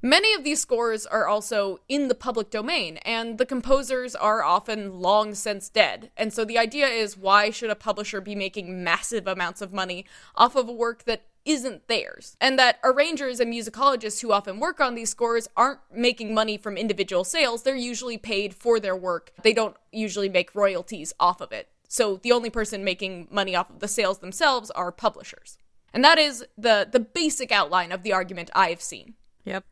Many 0.02 0.34
of 0.34 0.46
these 0.46 0.62
scores 0.62 1.06
are 1.06 1.28
also 1.28 1.80
in 1.90 2.08
the 2.08 2.16
public 2.16 2.50
domain, 2.50 2.98
and 2.98 3.38
the 3.38 3.46
composers 3.46 4.16
are 4.16 4.42
often 4.42 5.02
long 5.02 5.36
since 5.36 5.68
dead. 5.68 6.10
And 6.16 6.32
so 6.32 6.46
the 6.46 6.58
idea 6.58 6.88
is 6.88 7.18
why 7.18 7.50
should 7.50 7.70
a 7.70 7.76
publisher 7.76 8.22
be 8.22 8.34
making 8.34 8.82
massive 8.82 9.28
amounts 9.28 9.62
of 9.62 9.74
money 9.74 10.06
off 10.36 10.56
of 10.56 10.70
a 10.70 10.74
work 10.74 11.04
that 11.04 11.24
isn't 11.46 11.88
theirs. 11.88 12.36
And 12.40 12.60
that 12.60 12.80
arrangers 12.84 13.40
and 13.40 13.54
musicologists 13.54 14.22
who 14.22 14.32
often 14.32 14.60
work 14.60 14.80
on 14.80 14.96
these 14.96 15.10
scores 15.10 15.48
aren't 15.56 15.80
making 15.94 16.34
money 16.34 16.58
from 16.58 16.78
individual 16.78 17.24
sales. 17.24 17.64
They're 17.64 17.76
usually 17.76 18.18
paid 18.18 18.54
for 18.54 18.80
their 18.80 18.96
work. 18.96 19.32
They 19.44 19.54
don't 19.54 19.76
usually 19.92 20.30
make 20.30 20.56
royalties 20.56 21.14
off 21.20 21.42
of 21.42 21.52
it. 21.52 21.70
So 21.88 22.18
the 22.18 22.32
only 22.32 22.50
person 22.50 22.84
making 22.84 23.28
money 23.32 23.56
off 23.56 23.70
of 23.70 23.80
the 23.80 23.88
sales 23.88 24.20
themselves 24.20 24.70
are 24.72 24.92
publishers. 24.92 25.58
And 25.94 26.04
that 26.04 26.20
is 26.20 26.46
the 26.58 26.88
the 26.90 27.00
basic 27.00 27.52
outline 27.52 27.92
of 27.92 28.04
the 28.04 28.14
argument 28.14 28.52
I've 28.54 28.82
seen. 28.82 29.16
Yep. 29.46 29.66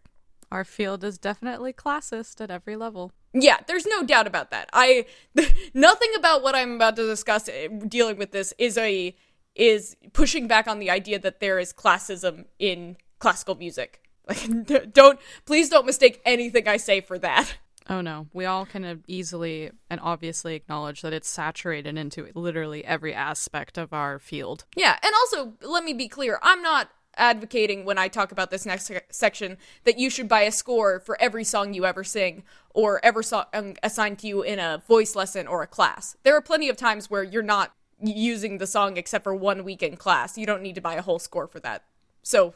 Our 0.52 0.64
field 0.64 1.04
is 1.04 1.18
definitely 1.18 1.74
classist 1.74 2.42
at 2.42 2.50
every 2.50 2.76
level. 2.76 3.12
Yeah, 3.34 3.58
there's 3.68 3.86
no 3.86 4.04
doubt 4.04 4.26
about 4.26 4.50
that. 4.52 4.70
I 4.74 5.06
nothing 5.74 6.10
about 6.18 6.42
what 6.42 6.56
I'm 6.56 6.76
about 6.76 6.96
to 6.96 7.06
discuss 7.06 7.50
eh, 7.50 7.68
dealing 7.88 8.18
with 8.18 8.32
this 8.32 8.54
is 8.58 8.78
a 8.78 9.16
is 9.58 9.98
pushing 10.14 10.48
back 10.48 10.68
on 10.68 10.80
the 10.80 10.90
idea 10.90 11.20
that 11.20 11.40
there 11.40 11.60
is 11.60 11.74
classism 11.74 12.46
in 12.60 12.98
classical 13.20 13.56
music. 13.56 14.02
Like 14.28 14.92
don't 14.92 15.18
please 15.46 15.70
don't 15.70 15.86
mistake 15.86 16.22
anything 16.26 16.68
I 16.68 16.76
say 16.76 17.00
for 17.00 17.18
that. 17.20 17.56
Oh 17.90 18.02
no, 18.02 18.28
we 18.34 18.44
all 18.44 18.66
can 18.66 19.02
easily 19.08 19.72
and 19.90 20.02
obviously 20.02 20.56
acknowledge 20.56 21.02
that 21.02 21.14
it's 21.14 21.30
saturated 21.30 21.98
into 21.98 22.28
literally 22.36 22.84
every 22.84 23.14
aspect 23.14 23.78
of 23.78 23.94
our 23.94 24.20
field. 24.20 24.66
Yeah, 24.76 24.98
and 25.02 25.14
also 25.16 25.54
let 25.62 25.86
me 25.86 25.94
be 25.94 26.10
clear, 26.10 26.40
I'm 26.42 26.62
not 26.62 26.90
advocating 27.16 27.86
when 27.86 27.98
I 27.98 28.08
talk 28.08 28.32
about 28.32 28.52
this 28.52 28.66
next 28.66 28.92
section 29.10 29.58
that 29.86 29.98
you 29.98 30.10
should 30.10 30.28
buy 30.28 30.42
a 30.42 30.52
score 30.52 31.00
for 31.00 31.20
every 31.22 31.44
song 31.44 31.74
you 31.74 31.86
ever 31.86 32.04
sing 32.04 32.44
or 32.70 33.04
ever 33.04 33.24
song 33.24 33.46
assigned 33.82 34.20
to 34.20 34.28
you 34.28 34.42
in 34.42 34.60
a 34.60 34.84
voice 34.88 35.16
lesson 35.16 35.48
or 35.48 35.62
a 35.62 35.68
class. 35.68 36.16
There 36.24 36.36
are 36.36 36.42
plenty 36.42 36.70
of 36.70 36.78
times 36.78 37.10
where 37.10 37.24
you're 37.24 37.42
not 37.42 37.74
using 38.02 38.58
the 38.58 38.68
song 38.68 38.98
except 38.98 39.24
for 39.24 39.36
one 39.36 39.64
week 39.64 39.82
in 39.82 39.98
class. 39.98 40.38
You 40.38 40.46
don't 40.46 40.62
need 40.62 40.76
to 40.76 40.82
buy 40.82 40.96
a 40.96 41.02
whole 41.02 41.20
score 41.20 41.48
for 41.48 41.60
that. 41.62 41.84
So 42.22 42.54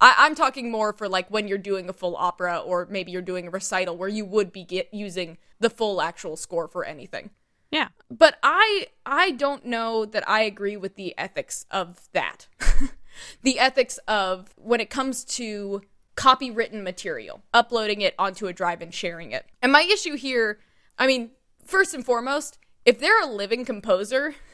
I, 0.00 0.26
am 0.26 0.34
talking 0.34 0.70
more 0.70 0.92
for 0.92 1.08
like 1.08 1.30
when 1.30 1.48
you're 1.48 1.58
doing 1.58 1.88
a 1.88 1.92
full 1.92 2.16
opera 2.16 2.58
or 2.58 2.86
maybe 2.90 3.12
you're 3.12 3.22
doing 3.22 3.46
a 3.46 3.50
recital 3.50 3.96
where 3.96 4.08
you 4.08 4.24
would 4.24 4.52
be 4.52 4.64
get, 4.64 4.92
using 4.92 5.38
the 5.60 5.70
full 5.70 6.02
actual 6.02 6.36
score 6.36 6.68
for 6.68 6.84
anything. 6.84 7.30
Yeah. 7.70 7.88
But 8.10 8.38
I 8.42 8.88
I 9.04 9.32
don't 9.32 9.64
know 9.64 10.04
that 10.04 10.28
I 10.28 10.42
agree 10.42 10.76
with 10.76 10.96
the 10.96 11.16
ethics 11.18 11.66
of 11.70 12.08
that. 12.12 12.46
the 13.42 13.58
ethics 13.58 13.98
of 14.06 14.54
when 14.56 14.80
it 14.80 14.90
comes 14.90 15.24
to 15.24 15.82
copywritten 16.16 16.82
material, 16.82 17.42
uploading 17.52 18.00
it 18.00 18.14
onto 18.18 18.46
a 18.46 18.52
drive 18.52 18.80
and 18.80 18.94
sharing 18.94 19.32
it. 19.32 19.46
And 19.60 19.72
my 19.72 19.82
issue 19.82 20.16
here, 20.16 20.60
I 20.98 21.06
mean, 21.06 21.30
first 21.64 21.94
and 21.94 22.04
foremost, 22.04 22.58
if 22.84 23.00
they're 23.00 23.22
a 23.22 23.26
living 23.26 23.64
composer, 23.64 24.36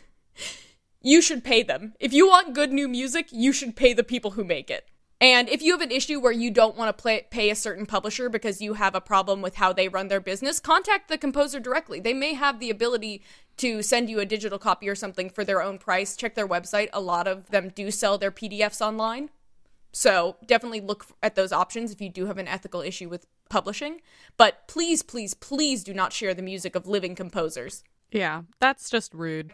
you 1.03 1.23
should 1.23 1.45
pay 1.45 1.63
them. 1.63 1.95
If 1.99 2.13
you 2.13 2.29
want 2.29 2.55
good 2.55 2.73
new 2.73 2.89
music, 2.89 3.29
you 3.31 3.53
should 3.53 3.77
pay 3.77 3.93
the 3.93 4.05
people 4.05 4.33
who 4.33 4.45
make 4.45 4.71
it. 4.71 4.87
And 5.23 5.51
if 5.51 5.61
you 5.61 5.73
have 5.73 5.83
an 5.83 5.91
issue 5.91 6.19
where 6.19 6.33
you 6.33 6.51
don't 6.51 6.77
want 6.77 6.97
to 6.97 7.03
play, 7.03 7.27
pay 7.31 7.51
a 7.51 7.55
certain 7.55 7.85
publisher 7.85 8.31
because 8.31 8.63
you 8.63 8.75
have 8.75 8.95
a 8.95 9.03
problem 9.03 9.43
with 9.43 9.57
how 9.57 9.71
they 9.73 9.87
run 9.87 10.09
their 10.09 10.21
business, 10.21 10.61
contact 10.61 11.09
the 11.09 11.19
composer 11.19 11.61
directly. 11.61 12.01
They 12.01 12.15
may 12.15 12.33
have 12.33 12.59
the 12.59 12.71
ability 12.71 13.23
to 13.59 13.83
send 13.83 14.09
you 14.09 14.19
a 14.19 14.25
digital 14.25 14.59
copy 14.59 14.89
or 14.89 14.95
something 14.95 15.29
for 15.29 15.45
their 15.45 15.61
own 15.61 15.77
price. 15.77 16.17
Check 16.17 16.35
their 16.35 16.49
website. 16.49 16.89
A 16.95 17.01
lot 17.03 17.27
of 17.27 17.51
them 17.51 17.71
do 17.75 17.91
sell 17.91 18.17
their 18.17 18.31
PDFs 18.31 18.81
online. 18.81 19.29
So 19.93 20.37
definitely 20.47 20.81
look 20.81 21.07
at 21.23 21.35
those 21.35 21.53
options 21.53 21.93
if 21.93 22.01
you 22.01 22.09
do 22.09 22.27
have 22.27 22.39
an 22.39 22.49
ethical 22.49 22.81
issue 22.81 23.11
with 23.11 23.27
publishing. 23.51 24.01
But 24.39 24.67
please, 24.69 25.03
please, 25.03 25.35
please 25.35 25.85
do 25.85 25.93
not 25.93 26.15
share 26.15 26.33
the 26.33 26.43
music 26.43 26.75
of 26.75 26.87
living 26.87 27.15
composers. 27.15 27.85
Yeah, 28.11 28.43
that's 28.59 28.89
just 28.89 29.13
rude. 29.13 29.53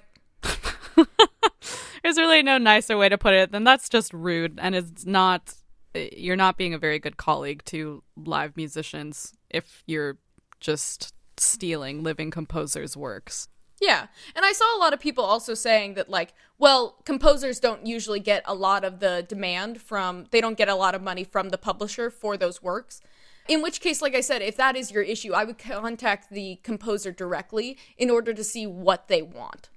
There's 2.03 2.19
really 2.19 2.43
no 2.43 2.59
nicer 2.59 2.97
way 2.97 3.09
to 3.09 3.19
put 3.19 3.35
it 3.35 3.53
than 3.53 3.65
that's 3.65 3.89
just 3.89 4.13
rude 4.13 4.59
and 4.63 4.75
it's 4.75 5.05
not 5.05 5.55
you're 5.95 6.37
not 6.37 6.57
being 6.57 6.75
a 6.75 6.79
very 6.79 6.99
good 6.99 7.17
colleague 7.17 7.63
to 7.67 8.03
live 8.17 8.57
musicians 8.57 9.33
if 9.51 9.83
you're 9.87 10.19
just 10.61 11.15
stealing 11.39 12.03
living 12.03 12.31
composers' 12.31 12.97
works. 12.97 13.49
Yeah. 13.81 14.07
And 14.35 14.45
I 14.45 14.53
saw 14.53 14.77
a 14.77 14.81
lot 14.81 14.95
of 14.95 15.01
people 15.01 15.25
also 15.25 15.55
saying 15.55 15.95
that, 15.95 16.09
like, 16.09 16.33
well, 16.59 16.97
composers 17.05 17.61
don't 17.61 17.87
usually 17.87 18.21
get 18.21 18.43
a 18.47 18.55
lot 18.55 18.85
of 18.85 19.01
the 19.01 19.25
demand 19.29 19.83
from, 19.83 20.27
they 20.31 20.41
don't 20.41 20.57
get 20.57 20.69
a 20.69 20.75
lot 20.75 20.95
of 20.95 21.03
money 21.03 21.25
from 21.25 21.51
the 21.51 21.59
publisher 21.59 22.11
for 22.11 22.37
those 22.37 22.63
works. 22.63 23.01
In 23.49 23.63
which 23.63 23.81
case, 23.81 24.01
like 24.03 24.15
I 24.15 24.23
said, 24.23 24.43
if 24.43 24.57
that 24.57 24.77
is 24.77 24.91
your 24.91 25.03
issue, 25.03 25.33
I 25.33 25.45
would 25.45 25.59
contact 25.59 26.31
the 26.31 26.59
composer 26.63 27.13
directly 27.13 27.77
in 27.97 28.11
order 28.11 28.33
to 28.33 28.43
see 28.43 28.67
what 28.67 29.09
they 29.09 29.23
want. 29.23 29.69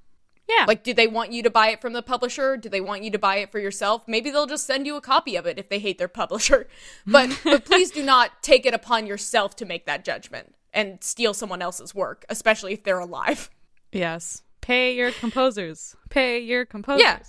Yeah. 0.49 0.65
Like, 0.67 0.83
do 0.83 0.93
they 0.95 1.07
want 1.07 1.31
you 1.31 1.43
to 1.43 1.49
buy 1.49 1.69
it 1.69 1.79
from 1.79 1.93
the 1.93 2.01
publisher? 2.01 2.57
Do 2.57 2.69
they 2.69 2.81
want 2.81 3.03
you 3.03 3.11
to 3.11 3.19
buy 3.19 3.37
it 3.37 3.51
for 3.51 3.59
yourself? 3.59 4.07
Maybe 4.07 4.31
they'll 4.31 4.47
just 4.47 4.65
send 4.65 4.87
you 4.87 4.95
a 4.95 5.01
copy 5.01 5.35
of 5.35 5.45
it 5.45 5.59
if 5.59 5.69
they 5.69 5.77
hate 5.79 5.97
their 5.97 6.07
publisher. 6.07 6.67
But, 7.05 7.39
but 7.43 7.65
please 7.65 7.91
do 7.91 8.03
not 8.03 8.41
take 8.41 8.65
it 8.65 8.73
upon 8.73 9.05
yourself 9.05 9.55
to 9.57 9.65
make 9.65 9.85
that 9.85 10.03
judgment 10.03 10.55
and 10.73 11.03
steal 11.03 11.33
someone 11.33 11.61
else's 11.61 11.93
work, 11.93 12.25
especially 12.29 12.73
if 12.73 12.83
they're 12.83 12.99
alive. 12.99 13.49
Yes. 13.91 14.43
Pay 14.61 14.95
your 14.95 15.11
composers. 15.11 15.95
Pay 16.09 16.39
your 16.39 16.65
composers. 16.65 17.01
Yeah. 17.01 17.19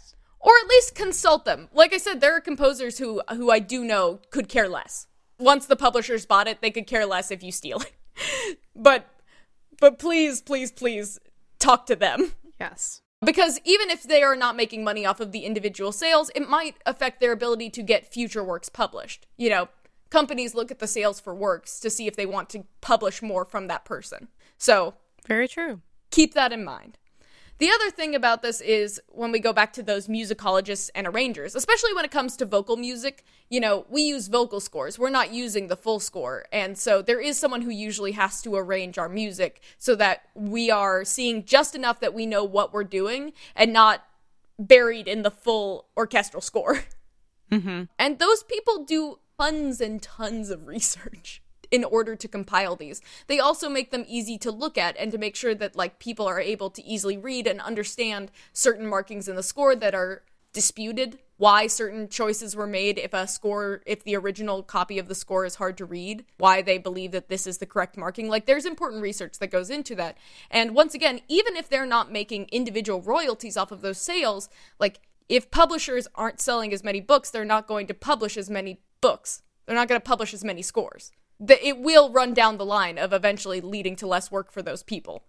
Or 0.41 0.53
at 0.63 0.69
least 0.69 0.95
consult 0.95 1.45
them. 1.45 1.69
Like 1.73 1.93
I 1.93 1.99
said, 1.99 2.21
there 2.21 2.35
are 2.35 2.41
composers 2.41 2.99
who 2.99 3.23
who 3.31 3.51
I 3.51 3.59
do 3.59 3.85
know 3.85 4.21
could 4.31 4.49
care 4.49 4.69
less. 4.69 5.07
Once 5.39 5.67
the 5.67 5.77
publishers 5.77 6.27
bought 6.27 6.49
it, 6.49 6.61
they 6.61 6.71
could 6.71 6.87
care 6.87 7.07
less 7.07 7.31
if 7.31 7.43
you 7.43 7.53
steal 7.53 7.81
it. 7.81 8.59
but 8.77 9.07
but 9.79 9.99
please, 9.99 10.43
please, 10.43 10.73
please 10.73 11.19
talk 11.59 11.87
to 11.87 11.97
them. 11.97 12.33
Yes. 12.59 13.03
Because 13.25 13.61
even 13.65 13.91
if 13.91 14.03
they 14.03 14.23
are 14.23 14.37
not 14.37 14.57
making 14.57 14.83
money 14.83 15.05
off 15.05 15.21
of 15.21 15.33
the 15.33 15.45
individual 15.45 15.93
sales, 15.93 16.31
it 16.35 16.49
might 16.49 16.77
affect 16.87 17.21
their 17.21 17.33
ability 17.33 17.69
to 17.71 17.83
get 17.83 18.11
future 18.11 18.43
works 18.43 18.71
published. 18.71 19.27
You 19.37 19.51
know, 19.51 19.69
companies 20.09 20.55
look 20.55 20.71
at 20.71 20.79
the 20.79 20.87
sales 20.87 21.21
for 21.21 21.35
works 21.35 21.81
to 21.81 21.91
see 21.91 22.07
if 22.07 22.17
they 22.17 22.27
want 22.27 22.49
to 22.51 22.65
publish 22.81 23.21
more 23.21 23.45
from 23.45 23.69
that 23.69 23.85
person. 23.85 24.29
So, 24.57 24.95
very 25.27 25.49
true. 25.49 25.81
Keep 26.11 26.33
that 26.35 26.53
in 26.53 26.65
mind. 26.65 26.99
The 27.61 27.71
other 27.71 27.91
thing 27.91 28.15
about 28.15 28.41
this 28.41 28.63
is 28.63 29.03
when 29.09 29.33
we 29.33 29.39
go 29.39 29.53
back 29.53 29.75
to 29.75 29.83
those 29.83 30.09
musicologists 30.09 30.89
and 30.95 31.07
arrangers, 31.07 31.55
especially 31.55 31.93
when 31.93 32.07
it 32.07 32.11
comes 32.11 32.35
to 32.39 32.47
vocal 32.47 32.79
music, 32.79 33.23
you 33.51 33.61
know, 33.61 33.85
we 33.91 34.01
use 34.01 34.29
vocal 34.29 34.61
scores. 34.61 34.99
We're 34.99 35.11
not 35.11 35.35
using 35.35 35.67
the 35.67 35.77
full 35.77 36.01
score. 36.01 36.47
And 36.53 36.79
so 36.79 37.03
there 37.03 37.21
is 37.21 37.39
someone 37.39 37.61
who 37.61 37.71
usually 37.71 38.13
has 38.13 38.41
to 38.43 38.57
arrange 38.57 38.97
our 38.97 39.11
music 39.11 39.61
so 39.77 39.95
that 39.97 40.23
we 40.35 40.71
are 40.71 41.05
seeing 41.05 41.45
just 41.45 41.75
enough 41.75 42.01
that 42.01 42.15
we 42.15 42.25
know 42.25 42.45
what 42.45 42.73
we're 42.73 42.83
doing 42.83 43.35
and 43.55 43.75
not 43.75 44.07
buried 44.59 45.07
in 45.07 45.21
the 45.21 45.31
full 45.31 45.89
orchestral 45.99 46.41
score. 46.41 46.85
Mm-hmm. 47.53 47.83
And 47.99 48.19
those 48.21 48.45
people 48.45 48.85
do 48.85 49.19
tons 49.39 49.81
and 49.81 50.01
tons 50.01 50.51
of 50.51 50.67
research 50.67 51.43
in 51.71 51.85
order 51.85 52.17
to 52.17 52.29
compile 52.29 52.77
these. 52.77 53.01
They 53.27 53.39
also 53.39 53.69
make 53.69 53.91
them 53.91 54.05
easy 54.09 54.39
to 54.39 54.51
look 54.51 54.77
at 54.77 54.97
and 54.99 55.13
to 55.13 55.19
make 55.19 55.37
sure 55.37 55.55
that 55.55 55.77
like 55.77 55.99
people 55.99 56.27
are 56.27 56.41
able 56.41 56.71
to 56.71 56.85
easily 56.85 57.17
read 57.17 57.47
and 57.47 57.61
understand 57.61 58.31
certain 58.53 58.87
markings 58.87 59.29
in 59.29 59.37
the 59.37 59.43
score 59.43 59.77
that 59.77 59.95
are 59.95 60.23
disputed 60.53 61.19
why 61.37 61.67
certain 61.67 62.07
choices 62.09 62.55
were 62.55 62.67
made 62.67 62.99
if 62.99 63.15
a 63.15 63.27
score 63.27 63.81
if 63.87 64.05
the 64.05 64.15
original 64.17 64.63
copy 64.63 64.99
of 64.99 65.09
the 65.09 65.15
score 65.15 65.47
is 65.47 65.55
hard 65.55 65.79
to 65.79 65.87
read 65.87 66.25
why 66.37 66.61
they 66.61 66.77
believe 66.77 67.13
that 67.13 67.29
this 67.29 67.47
is 67.47 67.59
the 67.59 67.67
correct 67.67 67.97
marking. 67.97 68.29
Like 68.29 68.47
there's 68.47 68.67
important 68.67 69.01
research 69.01 69.39
that 69.39 69.51
goes 69.51 69.71
into 69.71 69.95
that. 69.95 70.19
And 70.51 70.75
once 70.75 70.93
again 70.93 71.21
even 71.29 71.57
if 71.57 71.69
they're 71.69 71.87
not 71.87 72.13
making 72.13 72.47
individual 72.53 73.01
royalties 73.01 73.57
off 73.57 73.73
of 73.73 73.81
those 73.81 73.99
sales 73.99 74.49
like 74.79 75.01
if 75.29 75.51
publishers 75.51 76.09
aren't 76.17 76.41
selling 76.41 76.73
as 76.73 76.85
many 76.85 77.01
books 77.01 77.31
they're 77.31 77.45
not 77.45 77.69
going 77.69 77.87
to 77.87 77.95
publish 77.95 78.37
as 78.37 78.51
many 78.51 78.81
books. 79.01 79.43
They're 79.67 79.77
not 79.77 79.89
going 79.89 80.01
to 80.01 80.07
publish 80.07 80.35
as 80.35 80.45
many 80.45 80.63
scores 80.63 81.13
that 81.41 81.67
it 81.67 81.79
will 81.79 82.13
run 82.13 82.35
down 82.35 82.59
the 82.59 82.65
line 82.65 82.99
of 82.99 83.13
eventually 83.13 83.61
leading 83.61 83.97
to 83.97 84.07
less 84.07 84.31
work 84.31 84.53
for 84.53 84.63
those 84.63 84.83
people. 84.83 85.25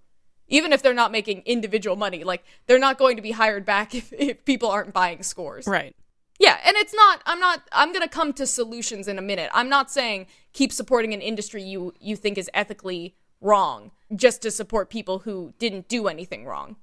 Even 0.50 0.74
if 0.74 0.82
they're 0.82 0.94
not 0.94 1.13
making 1.13 1.41
individual 1.46 1.96
money, 1.96 2.25
like 2.25 2.44
they're 2.68 2.77
not 2.77 2.98
going 2.98 3.15
to 3.15 3.22
be 3.22 3.32
hired 3.32 3.65
back 3.65 3.96
if, 3.96 4.12
if 4.13 4.44
people 4.44 4.70
aren't 4.70 4.94
buying 4.94 5.24
scores. 5.24 5.65
Right. 5.65 5.96
Yeah, 6.38 6.58
and 6.65 6.75
it's 6.77 6.94
not 6.94 7.22
I'm 7.25 7.39
not 7.39 7.62
I'm 7.72 7.94
going 7.94 8.01
to 8.01 8.10
come 8.10 8.34
to 8.34 8.46
solutions 8.46 9.08
in 9.08 9.18
a 9.18 9.22
minute. 9.22 9.50
I'm 9.53 9.70
not 9.70 9.89
saying 9.89 10.27
keep 10.53 10.74
supporting 10.74 11.13
an 11.13 11.22
industry 11.22 11.63
you 11.63 11.94
you 12.00 12.15
think 12.15 12.38
is 12.38 12.50
ethically 12.53 13.15
wrong 13.39 13.91
just 14.15 14.41
to 14.41 14.51
support 14.51 14.89
people 14.89 15.20
who 15.20 15.53
didn't 15.60 15.88
do 15.88 16.08
anything 16.08 16.46
wrong. 16.46 16.75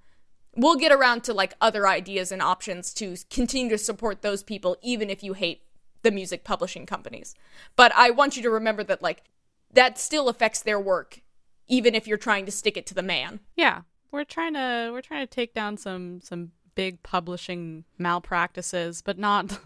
We'll 0.56 0.76
get 0.76 0.92
around 0.92 1.24
to 1.24 1.34
like 1.34 1.54
other 1.60 1.86
ideas 1.86 2.32
and 2.32 2.40
options 2.40 2.94
to 2.94 3.16
continue 3.30 3.70
to 3.70 3.78
support 3.78 4.22
those 4.22 4.42
people 4.42 4.76
even 4.80 5.10
if 5.10 5.22
you 5.22 5.34
hate 5.34 5.62
the 6.02 6.10
music 6.10 6.44
publishing 6.44 6.86
companies. 6.86 7.34
But 7.76 7.92
I 7.94 8.10
want 8.10 8.36
you 8.36 8.42
to 8.42 8.50
remember 8.50 8.84
that 8.84 9.02
like 9.02 9.22
that 9.72 9.98
still 9.98 10.28
affects 10.28 10.60
their 10.60 10.80
work 10.80 11.22
even 11.68 11.94
if 11.94 12.06
you're 12.06 12.16
trying 12.16 12.46
to 12.46 12.52
stick 12.52 12.76
it 12.76 12.86
to 12.86 12.94
the 12.94 13.02
man. 13.02 13.40
Yeah. 13.56 13.82
We're 14.10 14.24
trying 14.24 14.54
to 14.54 14.90
we're 14.92 15.02
trying 15.02 15.26
to 15.26 15.32
take 15.32 15.54
down 15.54 15.76
some 15.76 16.20
some 16.22 16.52
big 16.74 17.02
publishing 17.02 17.84
malpractices, 17.98 19.02
but 19.02 19.18
not 19.18 19.58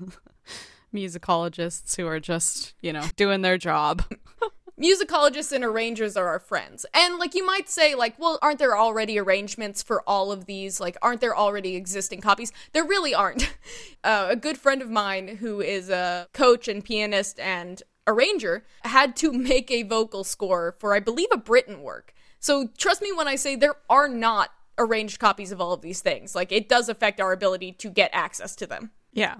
musicologists 0.94 1.96
who 1.96 2.06
are 2.06 2.20
just, 2.20 2.74
you 2.80 2.92
know, 2.92 3.04
doing 3.16 3.42
their 3.42 3.58
job. 3.58 4.04
musicologists 4.80 5.52
and 5.52 5.64
arrangers 5.64 6.16
are 6.16 6.28
our 6.28 6.38
friends. 6.38 6.86
And 6.94 7.18
like 7.18 7.34
you 7.34 7.44
might 7.44 7.68
say 7.68 7.94
like, 7.94 8.18
well, 8.18 8.38
aren't 8.42 8.58
there 8.58 8.76
already 8.76 9.18
arrangements 9.18 9.82
for 9.82 10.02
all 10.08 10.32
of 10.32 10.46
these? 10.46 10.80
Like 10.80 10.96
aren't 11.02 11.20
there 11.20 11.36
already 11.36 11.76
existing 11.76 12.20
copies? 12.20 12.52
There 12.72 12.84
really 12.84 13.14
aren't. 13.14 13.54
Uh, 14.04 14.26
a 14.30 14.36
good 14.36 14.58
friend 14.58 14.82
of 14.82 14.90
mine 14.90 15.36
who 15.36 15.60
is 15.60 15.88
a 15.88 16.26
coach 16.32 16.66
and 16.66 16.84
pianist 16.84 17.38
and 17.38 17.84
arranger 18.08 18.64
had 18.82 19.14
to 19.14 19.32
make 19.32 19.70
a 19.70 19.84
vocal 19.84 20.24
score 20.24 20.74
for 20.80 20.92
I 20.92 20.98
believe 20.98 21.28
a 21.32 21.36
Britten 21.36 21.82
work. 21.82 22.12
So 22.40 22.68
trust 22.76 23.00
me 23.00 23.12
when 23.12 23.28
I 23.28 23.36
say 23.36 23.54
there 23.54 23.76
are 23.88 24.08
not 24.08 24.50
arranged 24.76 25.20
copies 25.20 25.52
of 25.52 25.60
all 25.60 25.72
of 25.72 25.82
these 25.82 26.00
things. 26.00 26.34
Like 26.34 26.50
it 26.50 26.68
does 26.68 26.88
affect 26.88 27.20
our 27.20 27.32
ability 27.32 27.72
to 27.72 27.90
get 27.90 28.10
access 28.12 28.56
to 28.56 28.66
them. 28.66 28.90
Yeah. 29.12 29.36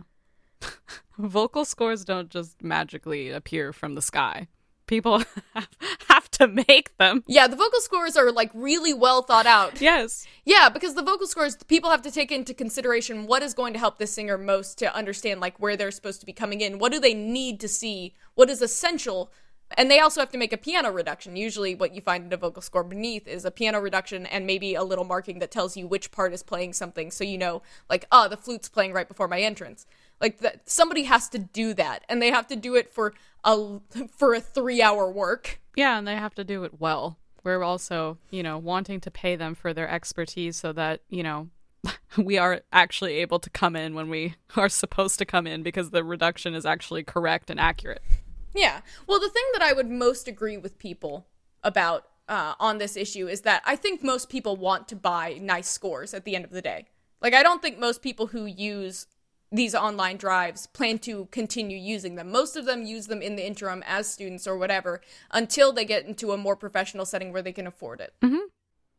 Vocal 1.19 1.65
scores 1.65 2.05
don't 2.05 2.31
just 2.31 2.63
magically 2.63 3.31
appear 3.31 3.73
from 3.73 3.97
the 3.97 4.03
sky. 4.03 4.47
People 4.87 5.23
have 6.09 6.31
to 6.33 6.49
make 6.49 6.97
them. 6.99 7.23
Yeah, 7.27 7.47
the 7.47 7.57
vocal 7.57 7.81
scores 7.81 8.17
are 8.17 8.31
like 8.33 8.51
really 8.55 8.93
well 8.93 9.23
thought 9.23 9.47
out. 9.47 9.81
Yes. 9.81 10.27
Yeah, 10.45 10.69
because 10.69 10.95
the 10.95 11.03
vocal 11.03 11.27
scores, 11.27 11.57
people 11.69 11.91
have 11.91 12.03
to 12.03 12.11
take 12.11 12.33
into 12.33 12.55
consideration 12.55 13.27
what 13.27 13.43
is 13.43 13.55
going 13.55 13.73
to 13.73 13.79
help 13.79 13.99
the 13.99 14.07
singer 14.07 14.37
most 14.37 14.79
to 14.79 14.95
understand 14.95 15.41
like 15.41 15.59
where 15.59 15.77
they're 15.77 15.91
supposed 15.91 16.21
to 16.21 16.27
be 16.27 16.33
coming 16.33 16.61
in. 16.61 16.79
What 16.79 16.93
do 16.93 17.01
they 17.01 17.15
need 17.15 17.61
to 17.61 17.69
see? 17.69 18.15
What 18.35 18.51
is 18.51 18.61
essential? 18.61 19.33
And 19.77 19.91
they 19.91 20.01
also 20.01 20.21
have 20.21 20.31
to 20.31 20.39
make 20.39 20.53
a 20.53 20.59
piano 20.59 20.91
reduction. 20.91 21.37
Usually, 21.37 21.75
what 21.75 21.95
you 21.95 22.01
find 22.01 22.27
in 22.27 22.33
a 22.33 22.37
vocal 22.37 22.63
score 22.63 22.85
beneath 22.85 23.27
is 23.27 23.45
a 23.45 23.51
piano 23.51 23.81
reduction 23.81 24.27
and 24.27 24.47
maybe 24.47 24.75
a 24.75 24.83
little 24.83 25.05
marking 25.05 25.39
that 25.39 25.51
tells 25.51 25.77
you 25.77 25.87
which 25.87 26.11
part 26.11 26.33
is 26.33 26.43
playing 26.43 26.75
something, 26.75 27.11
so 27.11 27.25
you 27.25 27.39
know, 27.39 27.63
like, 27.89 28.05
oh, 28.13 28.29
the 28.29 28.37
flute's 28.37 28.69
playing 28.69 28.93
right 28.93 29.09
before 29.09 29.29
my 29.29 29.41
entrance. 29.41 29.87
Like 30.23 30.39
that, 30.39 30.71
somebody 30.71 31.03
has 31.03 31.29
to 31.31 31.39
do 31.39 31.75
that, 31.75 32.05
and 32.09 32.23
they 32.23 32.31
have 32.31 32.47
to 32.47 32.57
do 32.57 32.77
it 32.77 32.89
for 32.89 33.13
a 33.45 33.81
for 34.17 34.35
a 34.35 34.41
three 34.41 34.81
hour 34.81 35.11
work. 35.11 35.61
Yeah, 35.77 35.99
and 35.99 36.07
they 36.07 36.15
have 36.15 36.35
to 36.37 36.45
do 36.45 36.63
it 36.63 36.81
well. 36.81 37.19
We're 37.43 37.65
also, 37.65 38.19
you 38.31 38.45
know, 38.45 38.57
wanting 38.57 39.01
to 39.01 39.11
pay 39.11 39.35
them 39.35 39.57
for 39.57 39.75
their 39.75 39.89
expertise 39.89 40.57
so 40.57 40.73
that 40.75 41.01
you 41.09 41.25
know 41.25 41.49
we 42.17 42.39
are 42.39 42.61
actually 42.73 43.15
able 43.15 43.41
to 43.41 43.51
come 43.51 43.75
in 43.75 43.95
when 43.95 44.09
we 44.09 44.37
are 44.57 44.69
supposed 44.69 45.19
to 45.19 45.25
come 45.25 45.47
in 45.47 45.65
because 45.65 45.91
the 45.91 46.05
reduction 46.05 46.55
is 46.55 46.65
actually 46.65 47.03
correct 47.03 47.51
and 47.51 47.59
accurate. 47.59 48.03
Yeah. 48.55 48.83
Well, 49.07 49.19
the 49.19 49.29
thing 49.29 49.45
that 49.55 49.63
I 49.63 49.73
would 49.73 49.91
most 49.91 50.29
agree 50.29 50.57
with 50.57 50.79
people 50.79 51.27
about 51.65 52.07
uh, 52.29 52.55
on 52.61 52.79
this 52.79 52.97
issue 52.97 53.27
is 53.27 53.41
that 53.43 53.63
I 53.67 53.77
think 53.77 54.03
most 54.03 54.29
people 54.29 54.57
want 54.57 54.89
to 54.89 54.97
buy 54.97 55.39
nice 55.41 55.69
scores 55.69 56.15
at 56.15 56.25
the 56.25 56.37
end 56.37 56.45
of 56.45 56.51
the 56.51 56.63
day. 56.63 56.87
Like, 57.21 57.35
I 57.35 57.43
don't 57.43 57.63
think 57.63 57.79
most 57.79 58.03
people 58.03 58.29
who 58.29 58.47
use 58.47 59.07
these 59.53 59.75
online 59.75 60.17
drives 60.17 60.67
plan 60.67 60.99
to 61.01 61.27
continue 61.27 61.77
using 61.77 62.15
them. 62.15 62.33
Most 62.33 62.57
of 62.57 62.65
them 62.65 62.83
use 62.83 63.07
them 63.07 63.21
in 63.21 63.37
the 63.37 63.47
interim 63.47 63.85
as 63.87 64.09
students 64.09 64.47
or 64.47 64.57
whatever 64.57 65.03
until 65.31 65.73
they 65.73 65.85
get 65.85 66.07
into 66.07 66.33
a 66.33 66.39
more 66.39 66.57
professional 66.57 67.05
setting 67.05 67.33
where 67.33 67.43
they 67.43 67.53
can 67.53 67.67
afford 67.67 68.01
it. 68.01 68.15
Mm-hmm. 68.23 68.47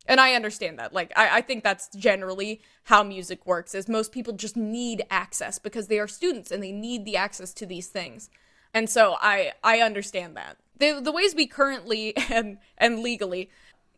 And 0.05 0.19
I 0.19 0.33
understand 0.36 0.79
that. 0.79 0.93
Like, 0.93 1.12
I, 1.15 1.38
I 1.38 1.41
think 1.41 1.63
that's 1.63 1.88
generally 1.95 2.62
how 2.83 3.03
music 3.03 3.45
works. 3.45 3.74
Is 3.74 3.88
most 3.88 4.12
people 4.12 4.33
just 4.33 4.55
need 4.55 5.03
access 5.10 5.57
because 5.60 5.88
they 5.88 6.00
are 6.00 6.07
students 6.07 6.51
and 6.51 6.62
they 6.62 6.72
need 6.72 7.05
the 7.05 7.17
access 7.17 7.53
to 7.55 7.65
these 7.65 7.88
things. 7.88 8.29
And 8.74 8.89
so 8.89 9.15
I 9.22 9.53
I 9.63 9.79
understand 9.79 10.36
that. 10.36 10.57
The 10.77 11.00
the 11.01 11.12
ways 11.12 11.33
we 11.36 11.48
currently 11.48 12.15
and 12.29 12.57
and 12.77 13.00
legally 13.00 13.50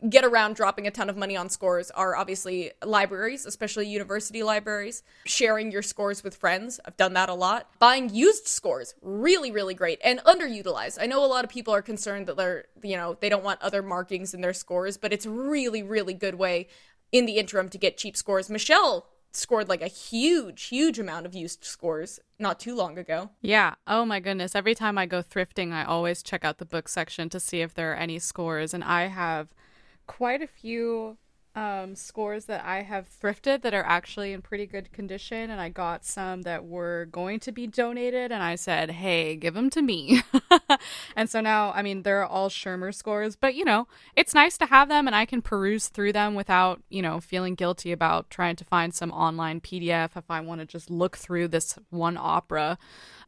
get 0.08 0.24
around 0.24 0.56
dropping 0.56 0.86
a 0.86 0.90
ton 0.90 1.08
of 1.08 1.16
money 1.16 1.36
on 1.36 1.48
scores 1.48 1.90
are 1.92 2.14
obviously 2.16 2.70
libraries, 2.84 3.46
especially 3.46 3.86
university 3.88 4.42
libraries, 4.42 5.02
sharing 5.24 5.72
your 5.72 5.82
scores 5.82 6.22
with 6.22 6.36
friends. 6.36 6.78
I've 6.84 6.96
done 6.96 7.14
that 7.14 7.28
a 7.28 7.34
lot. 7.34 7.70
Buying 7.78 8.14
used 8.14 8.46
scores, 8.46 8.94
really, 9.00 9.50
really 9.50 9.74
great 9.74 10.00
and 10.04 10.20
underutilized. 10.20 10.98
I 11.00 11.06
know 11.06 11.24
a 11.24 11.26
lot 11.26 11.44
of 11.44 11.50
people 11.50 11.74
are 11.74 11.82
concerned 11.82 12.26
that 12.26 12.36
they're, 12.36 12.66
you 12.82 12.96
know, 12.96 13.16
they 13.20 13.28
don't 13.28 13.44
want 13.44 13.62
other 13.62 13.82
markings 13.82 14.34
in 14.34 14.42
their 14.42 14.52
scores, 14.52 14.96
but 14.96 15.12
it's 15.12 15.26
really, 15.26 15.82
really 15.82 16.14
good 16.14 16.34
way 16.34 16.68
in 17.12 17.24
the 17.24 17.38
interim 17.38 17.68
to 17.70 17.78
get 17.78 17.96
cheap 17.96 18.16
scores. 18.16 18.50
Michelle 18.50 19.06
scored 19.32 19.68
like 19.68 19.82
a 19.82 19.88
huge, 19.88 20.64
huge 20.64 20.98
amount 20.98 21.26
of 21.26 21.34
used 21.34 21.64
scores 21.64 22.18
not 22.38 22.58
too 22.58 22.74
long 22.74 22.98
ago. 22.98 23.30
Yeah. 23.40 23.74
Oh 23.86 24.04
my 24.04 24.20
goodness. 24.20 24.54
Every 24.54 24.74
time 24.74 24.98
I 24.98 25.06
go 25.06 25.22
thrifting, 25.22 25.72
I 25.72 25.84
always 25.84 26.22
check 26.22 26.44
out 26.44 26.58
the 26.58 26.64
book 26.64 26.88
section 26.88 27.28
to 27.30 27.40
see 27.40 27.60
if 27.60 27.74
there 27.74 27.92
are 27.92 27.96
any 27.96 28.18
scores. 28.18 28.72
And 28.72 28.82
I 28.82 29.06
have 29.06 29.48
quite 30.06 30.42
a 30.42 30.46
few 30.46 31.16
um, 31.56 31.94
scores 31.94 32.44
that 32.44 32.62
I 32.66 32.82
have 32.82 33.08
thrifted 33.08 33.62
that 33.62 33.72
are 33.72 33.82
actually 33.82 34.34
in 34.34 34.42
pretty 34.42 34.66
good 34.66 34.92
condition, 34.92 35.48
and 35.50 35.58
I 35.58 35.70
got 35.70 36.04
some 36.04 36.42
that 36.42 36.66
were 36.66 37.08
going 37.10 37.40
to 37.40 37.52
be 37.52 37.66
donated, 37.66 38.30
and 38.30 38.42
I 38.42 38.56
said, 38.56 38.90
"Hey, 38.90 39.36
give 39.36 39.54
them 39.54 39.70
to 39.70 39.80
me." 39.80 40.22
and 41.16 41.30
so 41.30 41.40
now, 41.40 41.72
I 41.74 41.80
mean, 41.80 42.02
they're 42.02 42.26
all 42.26 42.50
Schirmer 42.50 42.92
scores, 42.92 43.36
but 43.36 43.54
you 43.54 43.64
know, 43.64 43.88
it's 44.14 44.34
nice 44.34 44.58
to 44.58 44.66
have 44.66 44.90
them, 44.90 45.06
and 45.06 45.16
I 45.16 45.24
can 45.24 45.40
peruse 45.40 45.88
through 45.88 46.12
them 46.12 46.34
without, 46.34 46.82
you 46.90 47.00
know, 47.00 47.20
feeling 47.20 47.54
guilty 47.54 47.90
about 47.90 48.28
trying 48.28 48.56
to 48.56 48.64
find 48.64 48.94
some 48.94 49.10
online 49.10 49.62
PDF 49.62 50.10
if 50.14 50.30
I 50.30 50.40
want 50.40 50.60
to 50.60 50.66
just 50.66 50.90
look 50.90 51.16
through 51.16 51.48
this 51.48 51.78
one 51.88 52.18
opera. 52.18 52.76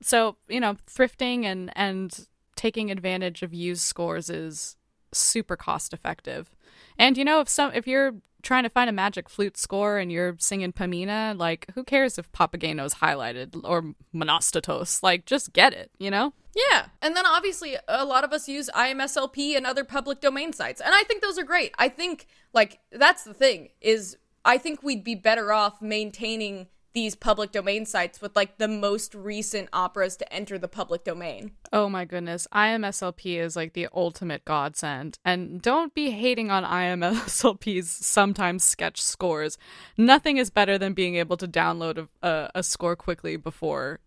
So, 0.02 0.36
you 0.48 0.60
know, 0.60 0.76
thrifting 0.86 1.44
and 1.44 1.72
and 1.74 2.26
taking 2.56 2.90
advantage 2.90 3.42
of 3.42 3.54
used 3.54 3.82
scores 3.82 4.28
is 4.28 4.76
super 5.12 5.56
cost 5.56 5.92
effective. 5.92 6.54
And 6.98 7.16
you 7.16 7.24
know, 7.24 7.40
if 7.40 7.48
some 7.48 7.72
if 7.72 7.86
you're 7.86 8.14
trying 8.42 8.62
to 8.62 8.70
find 8.70 8.88
a 8.88 8.92
magic 8.92 9.28
flute 9.28 9.56
score 9.56 9.98
and 9.98 10.12
you're 10.12 10.36
singing 10.38 10.72
Pamina, 10.72 11.36
like 11.36 11.66
who 11.74 11.84
cares 11.84 12.18
if 12.18 12.30
Papageno's 12.32 12.94
highlighted 12.94 13.60
or 13.64 13.94
Monostatos? 14.14 15.02
Like 15.02 15.26
just 15.26 15.52
get 15.52 15.72
it, 15.72 15.90
you 15.98 16.10
know? 16.10 16.32
Yeah. 16.54 16.86
And 17.02 17.16
then 17.16 17.26
obviously 17.26 17.76
a 17.86 18.04
lot 18.04 18.24
of 18.24 18.32
us 18.32 18.48
use 18.48 18.70
IMSLP 18.74 19.56
and 19.56 19.66
other 19.66 19.84
public 19.84 20.20
domain 20.20 20.52
sites. 20.52 20.80
And 20.80 20.94
I 20.94 21.02
think 21.04 21.22
those 21.22 21.38
are 21.38 21.44
great. 21.44 21.72
I 21.78 21.88
think 21.88 22.26
like 22.52 22.80
that's 22.92 23.24
the 23.24 23.34
thing 23.34 23.70
is 23.80 24.16
I 24.44 24.58
think 24.58 24.82
we'd 24.82 25.04
be 25.04 25.14
better 25.14 25.52
off 25.52 25.82
maintaining 25.82 26.68
these 26.94 27.14
public 27.14 27.52
domain 27.52 27.86
sites 27.86 28.20
with 28.20 28.34
like 28.34 28.58
the 28.58 28.68
most 28.68 29.14
recent 29.14 29.68
operas 29.72 30.16
to 30.16 30.32
enter 30.32 30.58
the 30.58 30.68
public 30.68 31.04
domain. 31.04 31.52
Oh 31.72 31.88
my 31.88 32.04
goodness. 32.04 32.46
IMSLP 32.52 33.38
is 33.38 33.56
like 33.56 33.74
the 33.74 33.88
ultimate 33.94 34.44
godsend. 34.44 35.18
And 35.24 35.60
don't 35.60 35.94
be 35.94 36.10
hating 36.10 36.50
on 36.50 36.64
IMSLP's 36.64 37.90
sometimes 37.90 38.64
sketch 38.64 39.00
scores. 39.02 39.58
Nothing 39.96 40.38
is 40.38 40.50
better 40.50 40.78
than 40.78 40.94
being 40.94 41.16
able 41.16 41.36
to 41.36 41.48
download 41.48 42.08
a, 42.22 42.26
a, 42.26 42.50
a 42.56 42.62
score 42.62 42.96
quickly 42.96 43.36
before 43.36 44.00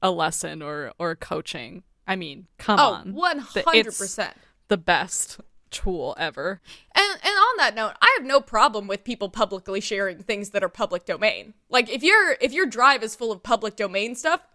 a 0.00 0.10
lesson 0.10 0.62
or, 0.62 0.92
or 0.98 1.16
coaching. 1.16 1.82
I 2.06 2.16
mean, 2.16 2.46
come 2.58 2.78
oh, 2.80 2.94
on. 2.94 3.12
100%. 3.12 4.32
the 4.68 4.76
best 4.78 5.40
tool 5.70 6.14
ever. 6.18 6.60
And 6.94 7.18
and 7.22 7.36
on 7.36 7.56
that 7.58 7.74
note, 7.74 7.94
I 8.00 8.14
have 8.18 8.26
no 8.26 8.40
problem 8.40 8.86
with 8.86 9.04
people 9.04 9.28
publicly 9.28 9.80
sharing 9.80 10.18
things 10.18 10.50
that 10.50 10.64
are 10.64 10.68
public 10.68 11.04
domain. 11.04 11.54
Like 11.68 11.88
if 11.90 12.02
your 12.02 12.36
if 12.40 12.52
your 12.52 12.66
drive 12.66 13.02
is 13.02 13.14
full 13.14 13.32
of 13.32 13.42
public 13.42 13.76
domain 13.76 14.14
stuff, 14.14 14.46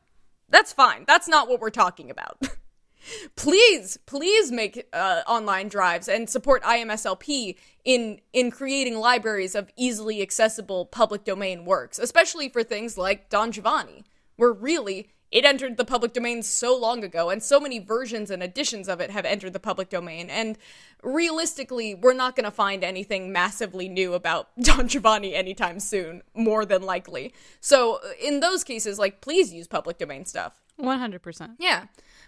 that's 0.50 0.74
fine. 0.74 1.06
That's 1.08 1.28
not 1.28 1.48
what 1.48 1.60
we're 1.60 1.70
talking 1.70 2.10
about. 2.10 2.42
please, 3.36 3.98
please 4.06 4.52
make 4.52 4.88
uh, 4.94 5.22
online 5.28 5.68
drives 5.68 6.08
and 6.08 6.30
support 6.30 6.64
IMSLP 6.64 7.56
in 7.84 8.20
in 8.32 8.52
creating 8.52 8.98
libraries 8.98 9.56
of 9.56 9.72
easily 9.76 10.22
accessible 10.22 10.86
public 10.86 11.24
domain 11.24 11.66
works, 11.66 12.00
especially 12.00 12.50
for 12.50 12.64
things 12.64 12.98
like 12.98 13.30
Don 13.30 13.52
Giovanni, 13.52 14.04
where 14.36 14.54
really 14.54 15.10
it 15.34 15.46
entered 15.46 15.78
the 15.78 15.84
public 15.84 16.14
domain 16.14 16.44
so 16.44 16.78
long 16.78 17.04
ago, 17.04 17.32
and 17.32 17.42
so 17.42 17.60
many 17.60 17.80
versions 17.80 18.30
and 18.30 18.44
editions 18.44 18.88
of 18.88 19.02
it 19.02 19.10
have 19.10 19.26
entered 19.26 19.54
the 19.54 19.60
public 19.60 19.90
domain. 19.90 20.30
And 20.30 20.60
realistically, 21.02 21.96
we're 21.96 22.14
not 22.14 22.36
going 22.36 22.44
to 22.44 22.52
find 22.52 22.84
anything 22.84 23.32
massively 23.32 23.90
new 23.90 24.14
about 24.14 24.50
Don 24.62 24.88
Giovanni 24.88 25.34
anytime 25.34 25.80
soon, 25.80 26.22
more 26.36 26.66
than 26.66 26.84
likely. 26.84 27.34
So, 27.60 28.00
in 28.22 28.42
those 28.42 28.64
cases, 28.64 29.00
like, 29.00 29.22
please 29.22 29.52
use 29.52 29.68
public 29.68 29.98
domain 29.98 30.26
stuff. 30.26 30.62
100%. 30.80 31.56
Yeah. 31.58 31.86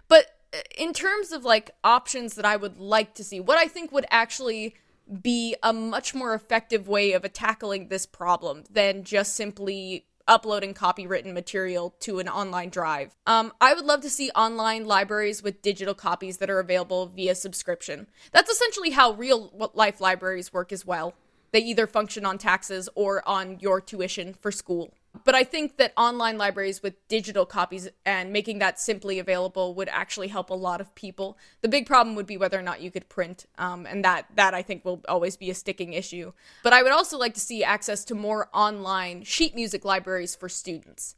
But 0.07 0.25
uh, 0.51 0.57
in 0.75 0.91
terms 0.91 1.31
of 1.31 1.45
like 1.45 1.71
options 1.83 2.33
that 2.35 2.45
I 2.45 2.55
would 2.55 2.79
like 2.79 3.13
to 3.15 3.23
see, 3.23 3.39
what 3.39 3.59
I 3.59 3.67
think 3.67 3.91
would 3.91 4.05
actually 4.09 4.73
be 5.21 5.55
a 5.61 5.71
much 5.71 6.15
more 6.15 6.33
effective 6.33 6.87
way 6.87 7.11
of 7.11 7.31
tackling 7.33 7.89
this 7.89 8.07
problem 8.07 8.63
than 8.71 9.03
just 9.03 9.35
simply 9.35 10.07
uploading 10.27 10.73
copywritten 10.73 11.33
material 11.33 11.95
to 11.99 12.19
an 12.19 12.27
online 12.27 12.69
drive. 12.69 13.15
Um, 13.27 13.53
I 13.61 13.73
would 13.73 13.85
love 13.85 14.01
to 14.01 14.09
see 14.09 14.31
online 14.31 14.85
libraries 14.85 15.43
with 15.43 15.61
digital 15.61 15.93
copies 15.93 16.37
that 16.37 16.49
are 16.49 16.59
available 16.59 17.07
via 17.07 17.35
subscription. 17.35 18.07
That's 18.31 18.49
essentially 18.49 18.91
how 18.91 19.13
real 19.13 19.71
life 19.73 20.01
libraries 20.01 20.53
work 20.53 20.71
as 20.71 20.85
well. 20.85 21.13
They 21.51 21.59
either 21.59 21.87
function 21.87 22.25
on 22.25 22.37
taxes 22.37 22.89
or 22.95 23.27
on 23.27 23.59
your 23.59 23.79
tuition 23.79 24.33
for 24.33 24.51
school. 24.51 24.93
But 25.23 25.35
I 25.35 25.43
think 25.43 25.77
that 25.77 25.93
online 25.97 26.37
libraries 26.37 26.83
with 26.83 26.95
digital 27.07 27.45
copies 27.45 27.89
and 28.05 28.33
making 28.33 28.59
that 28.59 28.79
simply 28.79 29.17
available 29.19 29.73
would 29.75 29.89
actually 29.89 30.27
help 30.27 30.49
a 30.49 30.53
lot 30.53 30.81
of 30.81 30.93
people. 30.95 31.37
The 31.61 31.69
big 31.69 31.85
problem 31.85 32.15
would 32.15 32.27
be 32.27 32.37
whether 32.37 32.59
or 32.59 32.63
not 32.63 32.81
you 32.81 32.91
could 32.91 33.07
print, 33.09 33.45
um, 33.57 33.85
and 33.85 34.03
that 34.03 34.25
that 34.35 34.53
I 34.53 34.61
think 34.61 34.83
will 34.83 35.01
always 35.07 35.37
be 35.37 35.49
a 35.49 35.55
sticking 35.55 35.93
issue. 35.93 36.33
But 36.63 36.73
I 36.73 36.83
would 36.83 36.91
also 36.91 37.17
like 37.17 37.33
to 37.35 37.39
see 37.39 37.63
access 37.63 38.03
to 38.05 38.15
more 38.15 38.49
online 38.53 39.23
sheet 39.23 39.55
music 39.55 39.85
libraries 39.85 40.35
for 40.35 40.49
students. 40.49 41.15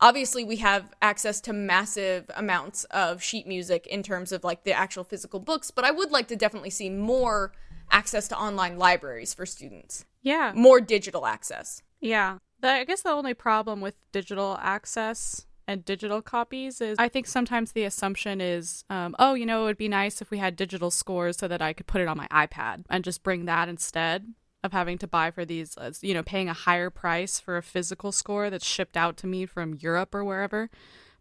obviously 0.00 0.42
we 0.44 0.56
have 0.56 0.92
access 1.02 1.40
to 1.42 1.52
massive 1.52 2.30
amounts 2.34 2.84
of 2.84 3.22
sheet 3.22 3.46
music 3.46 3.86
in 3.86 4.02
terms 4.02 4.32
of 4.32 4.42
like 4.44 4.64
the 4.64 4.72
actual 4.72 5.04
physical 5.04 5.40
books, 5.40 5.70
but 5.70 5.84
I 5.84 5.90
would 5.90 6.10
like 6.10 6.28
to 6.28 6.36
definitely 6.36 6.70
see 6.70 6.90
more 6.90 7.52
access 7.90 8.28
to 8.28 8.38
online 8.38 8.78
libraries 8.78 9.34
for 9.34 9.44
students. 9.46 10.04
Yeah. 10.22 10.52
More 10.54 10.80
digital 10.80 11.26
access. 11.26 11.82
Yeah. 12.00 12.38
The, 12.60 12.68
I 12.68 12.84
guess 12.84 13.02
the 13.02 13.10
only 13.10 13.34
problem 13.34 13.80
with 13.80 13.94
digital 14.12 14.58
access 14.60 15.46
and 15.66 15.84
digital 15.84 16.20
copies 16.20 16.80
is 16.80 16.96
I 16.98 17.08
think 17.08 17.26
sometimes 17.26 17.72
the 17.72 17.84
assumption 17.84 18.40
is, 18.40 18.84
um, 18.90 19.14
oh, 19.18 19.34
you 19.34 19.46
know, 19.46 19.62
it 19.62 19.64
would 19.66 19.78
be 19.78 19.88
nice 19.88 20.20
if 20.20 20.30
we 20.30 20.38
had 20.38 20.56
digital 20.56 20.90
scores 20.90 21.38
so 21.38 21.46
that 21.48 21.62
I 21.62 21.72
could 21.72 21.86
put 21.86 22.00
it 22.00 22.08
on 22.08 22.16
my 22.16 22.26
iPad 22.28 22.84
and 22.90 23.04
just 23.04 23.22
bring 23.22 23.44
that 23.44 23.68
instead 23.68 24.34
of 24.62 24.72
having 24.72 24.98
to 24.98 25.06
buy 25.06 25.30
for 25.30 25.44
these, 25.44 25.76
uh, 25.78 25.92
you 26.02 26.12
know, 26.12 26.22
paying 26.22 26.48
a 26.48 26.52
higher 26.54 26.90
price 26.90 27.40
for 27.40 27.56
a 27.56 27.62
physical 27.62 28.12
score 28.12 28.50
that's 28.50 28.66
shipped 28.66 28.96
out 28.96 29.16
to 29.18 29.26
me 29.26 29.46
from 29.46 29.74
Europe 29.74 30.14
or 30.14 30.24
wherever. 30.24 30.68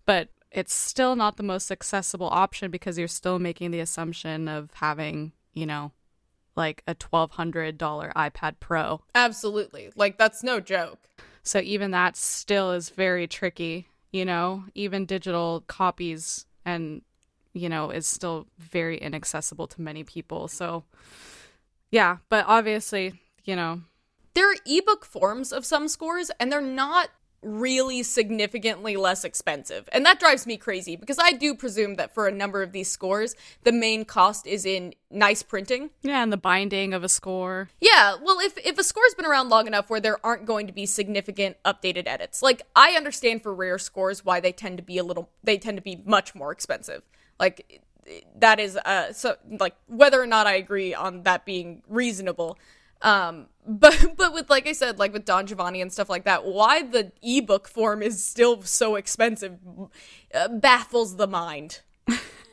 But 0.05 0.29
it's 0.51 0.73
still 0.73 1.15
not 1.15 1.37
the 1.37 1.43
most 1.43 1.71
accessible 1.71 2.29
option 2.29 2.71
because 2.71 2.97
you're 2.97 3.07
still 3.07 3.39
making 3.39 3.71
the 3.71 3.79
assumption 3.79 4.47
of 4.47 4.71
having, 4.73 5.31
you 5.53 5.65
know, 5.65 5.91
like 6.55 6.83
a 6.87 6.95
$1,200 6.95 7.77
iPad 7.77 8.55
Pro. 8.59 9.01
Absolutely. 9.15 9.91
Like, 9.95 10.17
that's 10.17 10.43
no 10.43 10.59
joke. 10.59 11.08
So 11.43 11.59
even 11.59 11.91
that 11.91 12.15
still 12.15 12.71
is 12.71 12.89
very 12.89 13.27
tricky, 13.27 13.87
you 14.11 14.25
know, 14.25 14.65
even 14.75 15.05
digital 15.05 15.63
copies 15.67 16.45
and, 16.65 17.01
you 17.53 17.69
know, 17.69 17.89
is 17.89 18.05
still 18.07 18.47
very 18.57 18.97
inaccessible 18.97 19.67
to 19.67 19.81
many 19.81 20.03
people. 20.03 20.47
So, 20.47 20.83
yeah, 21.91 22.17
but 22.29 22.45
obviously, 22.47 23.19
you 23.45 23.55
know, 23.55 23.81
there 24.33 24.51
are 24.51 24.55
ebook 24.65 25.05
forms 25.05 25.51
of 25.51 25.65
some 25.65 25.87
scores, 25.87 26.29
and 26.39 26.51
they're 26.51 26.61
not 26.61 27.09
really 27.41 28.03
significantly 28.03 28.95
less 28.97 29.23
expensive. 29.23 29.87
And 29.91 30.05
that 30.05 30.19
drives 30.19 30.45
me 30.45 30.57
crazy 30.57 30.95
because 30.95 31.17
I 31.19 31.31
do 31.31 31.55
presume 31.55 31.95
that 31.95 32.13
for 32.13 32.27
a 32.27 32.31
number 32.31 32.61
of 32.61 32.71
these 32.71 32.91
scores, 32.91 33.35
the 33.63 33.71
main 33.71 34.05
cost 34.05 34.45
is 34.45 34.65
in 34.65 34.93
nice 35.09 35.43
printing. 35.43 35.89
Yeah, 36.01 36.21
and 36.21 36.31
the 36.31 36.37
binding 36.37 36.93
of 36.93 37.03
a 37.03 37.09
score. 37.09 37.69
Yeah, 37.79 38.15
well 38.21 38.39
if 38.39 38.57
if 38.57 38.77
a 38.77 38.83
score's 38.83 39.13
been 39.13 39.25
around 39.25 39.49
long 39.49 39.67
enough 39.67 39.89
where 39.89 40.01
there 40.01 40.23
aren't 40.25 40.45
going 40.45 40.67
to 40.67 40.73
be 40.73 40.85
significant 40.85 41.57
updated 41.63 42.07
edits. 42.07 42.41
Like 42.41 42.63
I 42.75 42.91
understand 42.91 43.43
for 43.43 43.53
rare 43.53 43.77
scores 43.77 44.25
why 44.25 44.39
they 44.39 44.51
tend 44.51 44.77
to 44.77 44.83
be 44.83 44.97
a 44.97 45.03
little 45.03 45.29
they 45.43 45.57
tend 45.57 45.77
to 45.77 45.83
be 45.83 46.01
much 46.05 46.35
more 46.35 46.51
expensive. 46.51 47.03
Like 47.39 47.81
that 48.35 48.59
is 48.59 48.75
uh 48.75 49.13
so 49.13 49.35
like 49.59 49.75
whether 49.87 50.21
or 50.21 50.27
not 50.27 50.47
I 50.47 50.55
agree 50.55 50.93
on 50.93 51.23
that 51.23 51.45
being 51.45 51.83
reasonable 51.87 52.57
um, 53.01 53.47
but 53.67 54.15
but 54.17 54.33
with 54.33 54.49
like 54.49 54.67
I 54.67 54.73
said, 54.73 54.99
like 54.99 55.13
with 55.13 55.25
Don 55.25 55.47
Giovanni 55.47 55.81
and 55.81 55.91
stuff 55.91 56.09
like 56.09 56.25
that, 56.25 56.45
why 56.45 56.83
the 56.83 57.11
ebook 57.21 57.67
form 57.67 58.01
is 58.01 58.23
still 58.23 58.61
so 58.63 58.95
expensive 58.95 59.57
uh, 60.33 60.47
baffles 60.47 61.17
the 61.17 61.27
mind. 61.27 61.81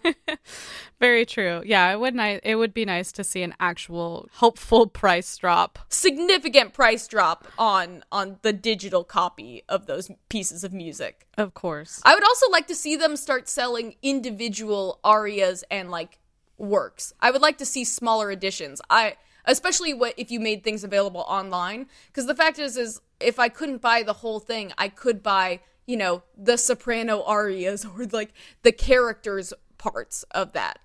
Very 1.00 1.26
true. 1.26 1.62
Yeah, 1.64 1.92
it 1.92 2.00
would 2.00 2.14
nice. 2.14 2.40
It 2.42 2.56
would 2.56 2.72
be 2.72 2.84
nice 2.84 3.12
to 3.12 3.24
see 3.24 3.42
an 3.42 3.54
actual 3.60 4.28
helpful 4.34 4.86
price 5.02 5.36
drop, 5.36 5.78
significant 5.88 6.72
price 6.72 7.06
drop 7.08 7.46
on 7.58 8.04
on 8.12 8.38
the 8.42 8.52
digital 8.52 9.04
copy 9.04 9.62
of 9.68 9.86
those 9.86 10.10
pieces 10.28 10.64
of 10.64 10.72
music. 10.72 11.26
Of 11.36 11.54
course. 11.54 12.00
I 12.04 12.14
would 12.14 12.24
also 12.24 12.48
like 12.50 12.66
to 12.68 12.74
see 12.74 12.96
them 12.96 13.16
start 13.16 13.48
selling 13.48 13.96
individual 14.02 15.00
arias 15.04 15.64
and 15.70 15.90
like 15.90 16.18
works. 16.56 17.12
I 17.20 17.30
would 17.30 17.42
like 17.42 17.58
to 17.58 17.66
see 17.66 17.84
smaller 17.84 18.30
editions. 18.30 18.80
I 18.88 19.16
especially 19.46 19.94
what 19.94 20.14
if 20.16 20.30
you 20.30 20.40
made 20.40 20.64
things 20.64 20.84
available 20.84 21.24
online. 21.28 21.86
Because 22.08 22.26
the 22.26 22.34
fact 22.34 22.58
is 22.58 22.76
is 22.76 23.00
if 23.18 23.38
i 23.38 23.48
couldn't 23.48 23.80
buy 23.80 24.02
the 24.02 24.12
whole 24.14 24.40
thing 24.40 24.72
i 24.76 24.88
could 24.88 25.22
buy 25.22 25.60
you 25.86 25.96
know 25.96 26.22
the 26.36 26.58
soprano 26.58 27.22
arias 27.22 27.84
or 27.84 28.04
like 28.06 28.32
the 28.62 28.72
characters 28.72 29.52
parts 29.78 30.24
of 30.32 30.52
that. 30.52 30.78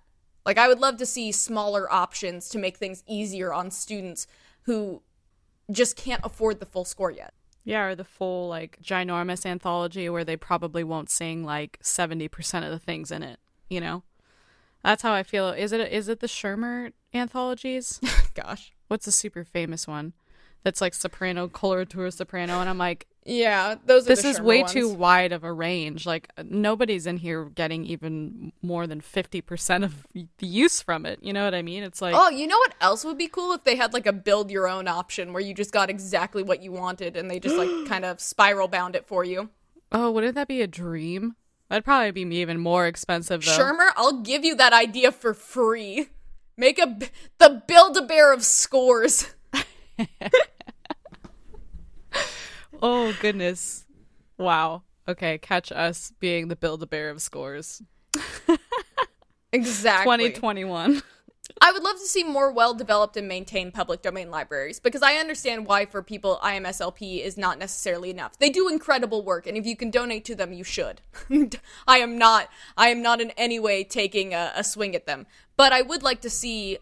Like 0.46 0.58
i 0.58 0.68
would 0.68 0.80
love 0.80 0.98
to 0.98 1.06
see 1.06 1.32
smaller 1.32 1.92
options 1.92 2.50
to 2.50 2.60
make 2.60 2.78
things 2.78 3.04
easier 3.08 3.54
on 3.54 3.72
students 3.72 4.28
who 4.64 5.02
just 5.72 5.96
can't 5.96 6.22
afford 6.24 6.60
the 6.60 6.66
full 6.66 6.86
score 6.86 7.12
yet. 7.12 7.34
Yeah, 7.64 7.86
or 7.86 7.96
the 7.96 8.04
full 8.04 8.50
like 8.50 8.80
ginormous 8.82 9.46
anthology 9.46 10.10
where 10.10 10.24
they 10.24 10.38
probably 10.38 10.84
won't 10.84 11.10
sing 11.10 11.44
like 11.44 11.80
70% 11.84 12.64
of 12.64 12.72
the 12.72 12.80
things 12.80 13.12
in 13.12 13.24
it, 13.24 13.40
you 13.70 13.80
know? 13.80 14.04
That's 14.84 15.04
how 15.04 15.14
I 15.14 15.24
feel. 15.24 15.50
Is 15.50 15.72
it 15.72 15.92
is 15.92 16.08
it 16.10 16.20
the 16.20 16.28
Schirmer 16.28 16.92
anthologies? 17.14 18.00
Gosh, 18.34 18.74
what's 18.88 19.08
a 19.08 19.12
super 19.12 19.44
famous 19.44 19.88
one? 19.88 20.14
That's 20.64 20.82
like 20.82 20.94
soprano, 20.94 21.48
coloratura 21.48 22.14
soprano, 22.14 22.60
and 22.60 22.70
I'm 22.70 22.78
like, 22.78 23.08
yeah, 23.26 23.76
those. 23.86 24.06
this 24.06 24.26
is 24.26 24.42
way 24.42 24.62
ones. 24.62 24.74
too 24.74 24.90
wide 24.90 25.32
of 25.32 25.44
a 25.44 25.54
range. 25.54 26.06
Like 26.06 26.30
nobody's 26.44 27.06
in 27.06 27.18
here 27.18 27.46
getting 27.46 27.86
even 27.86 28.52
more 28.62 28.88
than 28.88 29.02
fifty 29.02 29.42
percent 29.42 29.84
of 29.84 30.08
the 30.14 30.46
use 30.46 30.82
from 30.82 31.06
it. 31.06 31.20
You 31.22 31.34
know 31.34 31.44
what 31.46 31.54
I 31.54 31.62
mean? 31.62 31.84
It's 31.84 32.02
like, 32.02 32.16
oh, 32.16 32.30
you 32.30 32.48
know 32.48 32.58
what 32.58 32.74
else 32.82 33.06
would 33.06 33.18
be 33.18 33.28
cool 33.28 33.54
if 33.54 33.64
they 33.64 33.76
had 33.76 33.94
like 33.94 34.08
a 34.08 34.14
build 34.14 34.50
your 34.50 34.68
own 34.68 34.88
option 34.88 35.34
where 35.34 35.42
you 35.42 35.54
just 35.54 35.72
got 35.72 35.90
exactly 35.90 36.42
what 36.42 36.64
you 36.64 36.72
wanted 36.72 37.16
and 37.16 37.30
they 37.30 37.40
just 37.40 37.56
like 37.56 37.70
kind 37.88 38.06
of 38.06 38.20
spiral 38.20 38.68
bound 38.68 38.96
it 38.96 39.06
for 39.06 39.24
you. 39.24 39.50
Oh, 39.92 40.10
wouldn't 40.12 40.36
that 40.36 40.48
be 40.48 40.62
a 40.62 40.68
dream? 40.68 41.36
That'd 41.72 41.86
probably 41.86 42.12
be 42.26 42.36
even 42.36 42.60
more 42.60 42.86
expensive 42.86 43.46
though. 43.46 43.52
Schirmer, 43.54 43.94
I'll 43.96 44.20
give 44.24 44.44
you 44.44 44.56
that 44.56 44.74
idea 44.74 45.10
for 45.10 45.34
free. 45.34 46.10
Make 46.58 46.78
a 46.78 47.00
the 47.38 47.64
build 47.66 47.96
a 47.96 48.02
bear 48.02 48.34
of 48.34 48.44
scores. 48.44 49.34
oh 52.82 53.16
goodness. 53.22 53.86
Wow. 54.38 54.84
Okay, 55.08 55.38
catch 55.38 55.72
us 55.72 56.12
being 56.20 56.50
the 56.50 56.58
build 56.58 56.84
a 56.84 56.88
bear 56.88 57.10
of 57.10 57.22
scores. 57.22 57.82
exactly. 59.54 60.32
2021. 60.32 61.02
I 61.60 61.72
would 61.72 61.84
love 61.84 61.98
to 61.98 62.08
see 62.08 62.24
more 62.24 62.52
well 62.52 62.74
developed 62.74 63.18
and 63.18 63.28
maintained 63.28 63.74
public 63.74 64.02
domain 64.02 64.30
libraries 64.30 64.80
because 64.80 65.02
I 65.02 65.16
understand 65.16 65.66
why 65.66 65.86
for 65.86 66.04
people 66.04 66.40
IMSLP 66.44 67.24
is 67.24 67.38
not 67.38 67.58
necessarily 67.58 68.10
enough. 68.10 68.38
They 68.38 68.50
do 68.50 68.70
incredible 68.70 69.24
work 69.24 69.48
and 69.48 69.58
if 69.58 69.66
you 69.66 69.76
can 69.76 69.90
donate 69.90 70.26
to 70.26 70.36
them 70.36 70.54
you 70.54 70.64
should. 70.64 71.02
I 71.88 71.98
am 71.98 72.18
not 72.18 72.50
I 72.78 72.90
am 72.90 73.02
not 73.02 73.22
in 73.22 73.32
any 73.32 73.60
way 73.60 73.84
taking 73.84 74.34
a, 74.34 74.52
a 74.56 74.64
swing 74.64 74.96
at 74.96 75.06
them. 75.06 75.26
But 75.58 75.74
I 75.74 75.82
would 75.82 76.04
like 76.04 76.22
to 76.22 76.30
see 76.30 76.78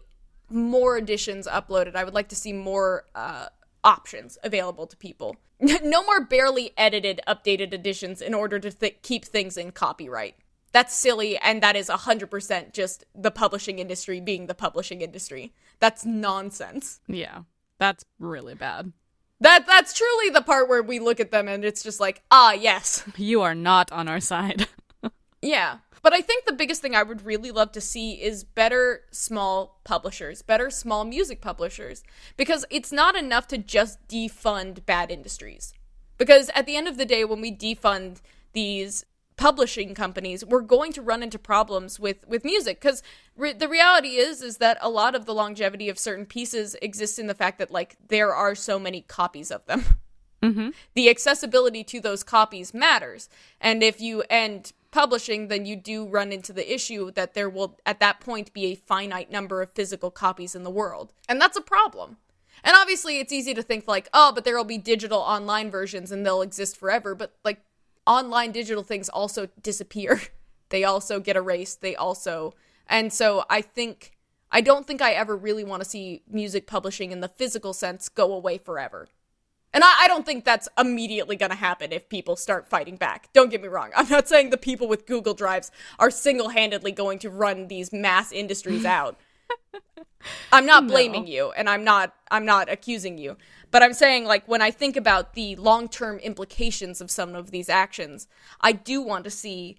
more 0.48 0.96
editions 0.98 1.46
uploaded. 1.46 1.96
I 1.96 2.04
would 2.04 2.14
like 2.14 2.28
to 2.28 2.36
see 2.36 2.52
more 2.52 3.04
uh, 3.14 3.46
options 3.84 4.38
available 4.42 4.86
to 4.86 4.96
people. 4.96 5.36
no 5.60 6.02
more 6.04 6.24
barely 6.24 6.72
edited 6.76 7.20
updated 7.26 7.72
editions 7.72 8.20
in 8.20 8.34
order 8.34 8.58
to 8.58 8.70
th- 8.70 8.98
keep 9.02 9.24
things 9.24 9.56
in 9.56 9.72
copyright 9.72 10.36
that's 10.72 10.94
silly 10.94 11.36
and 11.38 11.62
that 11.62 11.76
is 11.76 11.88
100% 11.88 12.72
just 12.72 13.04
the 13.14 13.30
publishing 13.30 13.78
industry 13.78 14.20
being 14.20 14.46
the 14.46 14.54
publishing 14.54 15.00
industry. 15.00 15.52
That's 15.78 16.04
nonsense. 16.04 17.00
Yeah 17.06 17.42
that's 17.80 18.04
really 18.20 18.54
bad. 18.54 18.92
That 19.40 19.66
that's 19.66 19.94
truly 19.94 20.30
the 20.30 20.42
part 20.42 20.68
where 20.68 20.82
we 20.82 21.00
look 21.00 21.18
at 21.18 21.32
them 21.32 21.48
and 21.48 21.64
it's 21.64 21.82
just 21.82 21.98
like 21.98 22.22
ah 22.30 22.52
yes. 22.52 23.02
You 23.16 23.40
are 23.40 23.54
not 23.54 23.90
on 23.90 24.06
our 24.06 24.20
side. 24.20 24.68
Yeah 25.42 25.78
but 26.02 26.12
i 26.12 26.20
think 26.20 26.44
the 26.44 26.52
biggest 26.52 26.82
thing 26.82 26.94
i 26.94 27.02
would 27.02 27.24
really 27.24 27.50
love 27.50 27.72
to 27.72 27.80
see 27.80 28.12
is 28.12 28.44
better 28.44 29.02
small 29.10 29.80
publishers 29.84 30.40
better 30.42 30.70
small 30.70 31.04
music 31.04 31.40
publishers 31.40 32.02
because 32.36 32.64
it's 32.70 32.92
not 32.92 33.16
enough 33.16 33.46
to 33.46 33.58
just 33.58 34.06
defund 34.06 34.84
bad 34.84 35.10
industries. 35.10 35.72
Because 36.18 36.50
at 36.54 36.66
the 36.66 36.76
end 36.76 36.88
of 36.88 36.98
the 36.98 37.06
day 37.06 37.24
when 37.24 37.40
we 37.40 37.54
defund 37.54 38.20
these 38.52 39.06
publishing 39.40 39.94
companies 39.94 40.44
we're 40.44 40.60
going 40.60 40.92
to 40.92 41.00
run 41.00 41.22
into 41.22 41.38
problems 41.38 41.98
with 41.98 42.28
with 42.28 42.44
music. 42.44 42.78
Because 42.78 43.02
re- 43.36 43.54
the 43.54 43.68
reality 43.68 44.16
is 44.16 44.42
is 44.42 44.58
that 44.58 44.76
a 44.82 44.90
lot 44.90 45.14
of 45.14 45.24
the 45.24 45.32
longevity 45.32 45.88
of 45.88 45.98
certain 45.98 46.26
pieces 46.26 46.76
exists 46.82 47.18
in 47.18 47.26
the 47.26 47.34
fact 47.34 47.58
that 47.58 47.70
like 47.70 47.96
there 48.08 48.34
are 48.34 48.54
so 48.54 48.78
many 48.78 49.00
copies 49.00 49.50
of 49.50 49.64
them. 49.66 49.84
Mm-hmm. 50.42 50.70
the 50.94 51.10
accessibility 51.10 51.84
to 51.84 52.00
those 52.00 52.22
copies 52.22 52.72
matters. 52.72 53.28
And 53.60 53.82
if 53.82 54.00
you 54.00 54.24
end 54.30 54.72
publishing 54.90 55.48
then 55.48 55.66
you 55.66 55.76
do 55.76 56.06
run 56.06 56.32
into 56.32 56.52
the 56.54 56.72
issue 56.74 57.10
that 57.10 57.34
there 57.34 57.50
will 57.50 57.78
at 57.84 58.00
that 58.00 58.20
point 58.20 58.52
be 58.54 58.66
a 58.66 58.74
finite 58.74 59.30
number 59.30 59.60
of 59.60 59.72
physical 59.72 60.10
copies 60.10 60.54
in 60.54 60.62
the 60.64 60.70
world. 60.70 61.12
And 61.28 61.38
that's 61.40 61.58
a 61.58 61.62
problem. 61.62 62.16
And 62.64 62.74
obviously 62.74 63.18
it's 63.18 63.32
easy 63.32 63.52
to 63.54 63.62
think 63.62 63.86
like 63.86 64.08
oh 64.14 64.32
but 64.34 64.44
there 64.44 64.56
will 64.56 64.64
be 64.64 64.78
digital 64.78 65.18
online 65.18 65.70
versions 65.70 66.10
and 66.10 66.24
they'll 66.24 66.42
exist 66.42 66.76
forever. 66.76 67.14
But 67.14 67.34
like 67.44 67.60
online 68.10 68.50
digital 68.50 68.82
things 68.82 69.08
also 69.08 69.48
disappear. 69.62 70.20
they 70.70 70.82
also 70.84 71.20
get 71.20 71.36
erased. 71.36 71.80
They 71.80 71.94
also. 71.94 72.54
And 72.86 73.12
so 73.12 73.44
I 73.48 73.62
think. 73.62 74.12
I 74.52 74.62
don't 74.62 74.84
think 74.84 75.00
I 75.00 75.12
ever 75.12 75.36
really 75.36 75.62
want 75.62 75.80
to 75.80 75.88
see 75.88 76.22
music 76.28 76.66
publishing 76.66 77.12
in 77.12 77.20
the 77.20 77.28
physical 77.28 77.72
sense 77.72 78.08
go 78.08 78.32
away 78.32 78.58
forever. 78.58 79.06
And 79.72 79.84
I, 79.84 80.04
I 80.04 80.08
don't 80.08 80.26
think 80.26 80.44
that's 80.44 80.68
immediately 80.76 81.36
going 81.36 81.50
to 81.50 81.56
happen 81.56 81.92
if 81.92 82.08
people 82.08 82.34
start 82.34 82.68
fighting 82.68 82.96
back. 82.96 83.32
Don't 83.32 83.50
get 83.50 83.62
me 83.62 83.68
wrong. 83.68 83.90
I'm 83.94 84.08
not 84.08 84.26
saying 84.26 84.50
the 84.50 84.56
people 84.56 84.88
with 84.88 85.06
Google 85.06 85.34
Drives 85.34 85.70
are 86.00 86.10
single 86.10 86.48
handedly 86.48 86.90
going 86.90 87.20
to 87.20 87.30
run 87.30 87.68
these 87.68 87.92
mass 87.92 88.32
industries 88.32 88.84
out. 88.98 89.16
I'm 90.52 90.66
not 90.66 90.86
blaming 90.86 91.24
no. 91.24 91.30
you 91.30 91.50
and 91.52 91.68
I'm 91.68 91.84
not 91.84 92.14
I'm 92.30 92.44
not 92.44 92.70
accusing 92.70 93.18
you. 93.18 93.36
But 93.70 93.82
I'm 93.82 93.94
saying 93.94 94.24
like 94.24 94.46
when 94.48 94.62
I 94.62 94.70
think 94.70 94.96
about 94.96 95.34
the 95.34 95.56
long-term 95.56 96.18
implications 96.18 97.00
of 97.00 97.10
some 97.10 97.34
of 97.34 97.50
these 97.50 97.68
actions, 97.68 98.26
I 98.60 98.72
do 98.72 99.00
want 99.00 99.24
to 99.24 99.30
see 99.30 99.78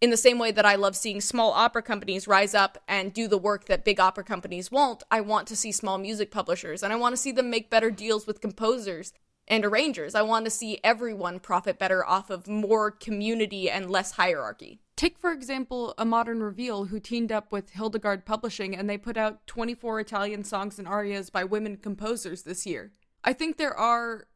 in 0.00 0.10
the 0.10 0.16
same 0.16 0.38
way 0.38 0.52
that 0.52 0.66
I 0.66 0.76
love 0.76 0.96
seeing 0.96 1.20
small 1.20 1.52
opera 1.52 1.82
companies 1.82 2.28
rise 2.28 2.54
up 2.54 2.78
and 2.86 3.12
do 3.12 3.26
the 3.26 3.38
work 3.38 3.64
that 3.64 3.84
big 3.84 3.98
opera 3.98 4.22
companies 4.22 4.70
won't, 4.70 5.02
I 5.10 5.20
want 5.20 5.48
to 5.48 5.56
see 5.56 5.72
small 5.72 5.98
music 5.98 6.30
publishers 6.30 6.82
and 6.82 6.92
I 6.92 6.96
want 6.96 7.14
to 7.14 7.20
see 7.20 7.32
them 7.32 7.50
make 7.50 7.70
better 7.70 7.90
deals 7.90 8.26
with 8.26 8.40
composers 8.40 9.12
and 9.48 9.64
arrangers. 9.64 10.14
I 10.14 10.22
want 10.22 10.44
to 10.44 10.50
see 10.50 10.78
everyone 10.84 11.40
profit 11.40 11.78
better 11.78 12.06
off 12.06 12.30
of 12.30 12.46
more 12.46 12.90
community 12.90 13.68
and 13.68 13.90
less 13.90 14.12
hierarchy. 14.12 14.78
Take, 14.98 15.16
for 15.16 15.30
example, 15.30 15.94
A 15.96 16.04
Modern 16.04 16.42
Reveal, 16.42 16.86
who 16.86 16.98
teamed 16.98 17.30
up 17.30 17.52
with 17.52 17.70
Hildegard 17.70 18.26
Publishing 18.26 18.74
and 18.74 18.90
they 18.90 18.98
put 18.98 19.16
out 19.16 19.46
24 19.46 20.00
Italian 20.00 20.42
songs 20.42 20.76
and 20.76 20.88
arias 20.88 21.30
by 21.30 21.44
women 21.44 21.76
composers 21.76 22.42
this 22.42 22.66
year. 22.66 22.90
I 23.22 23.32
think 23.32 23.58
there 23.58 23.78
are 23.78 24.26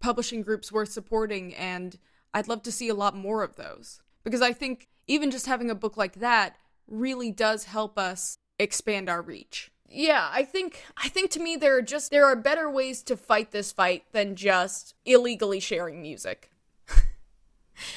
publishing 0.00 0.40
groups 0.40 0.72
worth 0.72 0.88
supporting, 0.88 1.54
and 1.54 1.98
I'd 2.32 2.48
love 2.48 2.62
to 2.62 2.72
see 2.72 2.88
a 2.88 2.94
lot 2.94 3.14
more 3.14 3.42
of 3.42 3.56
those. 3.56 4.00
Because 4.24 4.40
I 4.40 4.54
think 4.54 4.88
even 5.06 5.30
just 5.30 5.44
having 5.44 5.70
a 5.70 5.74
book 5.74 5.98
like 5.98 6.14
that 6.14 6.56
really 6.86 7.30
does 7.30 7.64
help 7.64 7.98
us 7.98 8.38
expand 8.58 9.10
our 9.10 9.20
reach. 9.20 9.70
Yeah, 9.86 10.30
I 10.32 10.44
think 10.44 10.82
I 10.96 11.10
think 11.10 11.30
to 11.32 11.40
me 11.40 11.56
there 11.56 11.76
are 11.76 11.82
just 11.82 12.10
there 12.10 12.24
are 12.24 12.36
better 12.36 12.70
ways 12.70 13.02
to 13.02 13.18
fight 13.18 13.50
this 13.50 13.70
fight 13.70 14.04
than 14.12 14.34
just 14.34 14.94
illegally 15.04 15.60
sharing 15.60 16.00
music. 16.00 16.50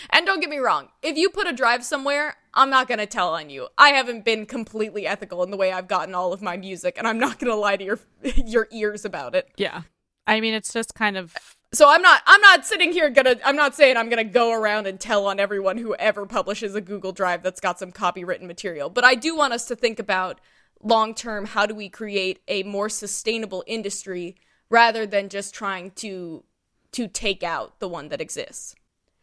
And 0.10 0.26
don't 0.26 0.40
get 0.40 0.50
me 0.50 0.58
wrong, 0.58 0.90
if 1.02 1.18
you 1.18 1.30
put 1.30 1.48
a 1.48 1.54
drive 1.54 1.84
somewhere, 1.84 2.36
I'm 2.54 2.70
not 2.70 2.88
going 2.88 3.00
to 3.00 3.06
tell 3.06 3.34
on 3.34 3.50
you. 3.50 3.68
I 3.78 3.90
haven't 3.90 4.26
been 4.26 4.46
completely 4.46 5.06
ethical 5.06 5.44
in 5.44 5.52
the 5.52 5.58
way 5.58 5.72
I've 5.72 5.88
gotten 5.88 6.16
all 6.16 6.34
of 6.34 6.42
my 6.42 6.58
music 6.58 6.96
and 6.98 7.08
I'm 7.08 7.20
not 7.20 7.40
going 7.40 7.52
to 7.52 7.56
lie 7.56 7.78
to 7.78 7.84
your 7.84 8.00
your 8.36 8.68
ears 8.72 9.06
about 9.06 9.36
it. 9.36 9.50
Yeah. 9.58 9.84
I 10.28 10.42
mean, 10.42 10.54
it's 10.54 10.72
just 10.74 10.94
kind 10.94 11.18
of 11.18 11.36
so 11.72 11.88
I'm 11.90 12.02
not 12.02 12.22
I'm 12.26 12.42
not 12.42 12.66
sitting 12.66 12.92
here 12.92 13.10
gonna 13.10 13.36
I'm 13.46 13.56
not 13.56 13.76
saying 13.76 13.98
I'm 13.98 14.10
gonna 14.10 14.24
go 14.24 14.52
around 14.52 14.88
and 14.88 15.00
tell 15.00 15.28
on 15.28 15.40
everyone 15.40 15.78
who 15.78 15.96
ever 15.96 16.26
publishes 16.26 16.76
a 16.76 16.82
Google 16.82 17.12
Drive 17.12 17.44
that's 17.44 17.60
got 17.60 17.78
some 17.78 17.92
copywritten 17.92 18.48
material. 18.48 18.90
But 18.90 19.04
I 19.04 19.16
do 19.16 19.36
want 19.36 19.54
us 19.54 19.66
to 19.68 19.76
think 19.76 20.00
about 20.00 20.40
long 20.82 21.14
term 21.14 21.46
how 21.46 21.66
do 21.66 21.76
we 21.76 21.90
create 21.90 22.40
a 22.48 22.64
more 22.64 22.90
sustainable 22.90 23.64
industry 23.68 24.36
rather 24.70 25.06
than 25.06 25.30
just 25.30 25.54
trying 25.54 25.92
to 25.92 26.44
to 26.92 27.08
take 27.08 27.44
out 27.44 27.80
the 27.80 27.90
one 27.90 28.10
that 28.10 28.22
exists. 28.22 28.76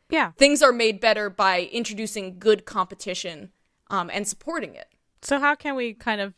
Yeah. 0.08 0.32
Things 0.32 0.62
are 0.62 0.72
made 0.72 1.00
better 1.00 1.28
by 1.28 1.62
introducing 1.72 2.38
good 2.38 2.64
competition 2.64 3.50
um, 3.90 4.10
and 4.12 4.26
supporting 4.26 4.74
it. 4.74 4.88
So 5.22 5.40
how 5.40 5.54
can 5.54 5.74
we 5.74 5.94
kind 5.94 6.20
of 6.20 6.34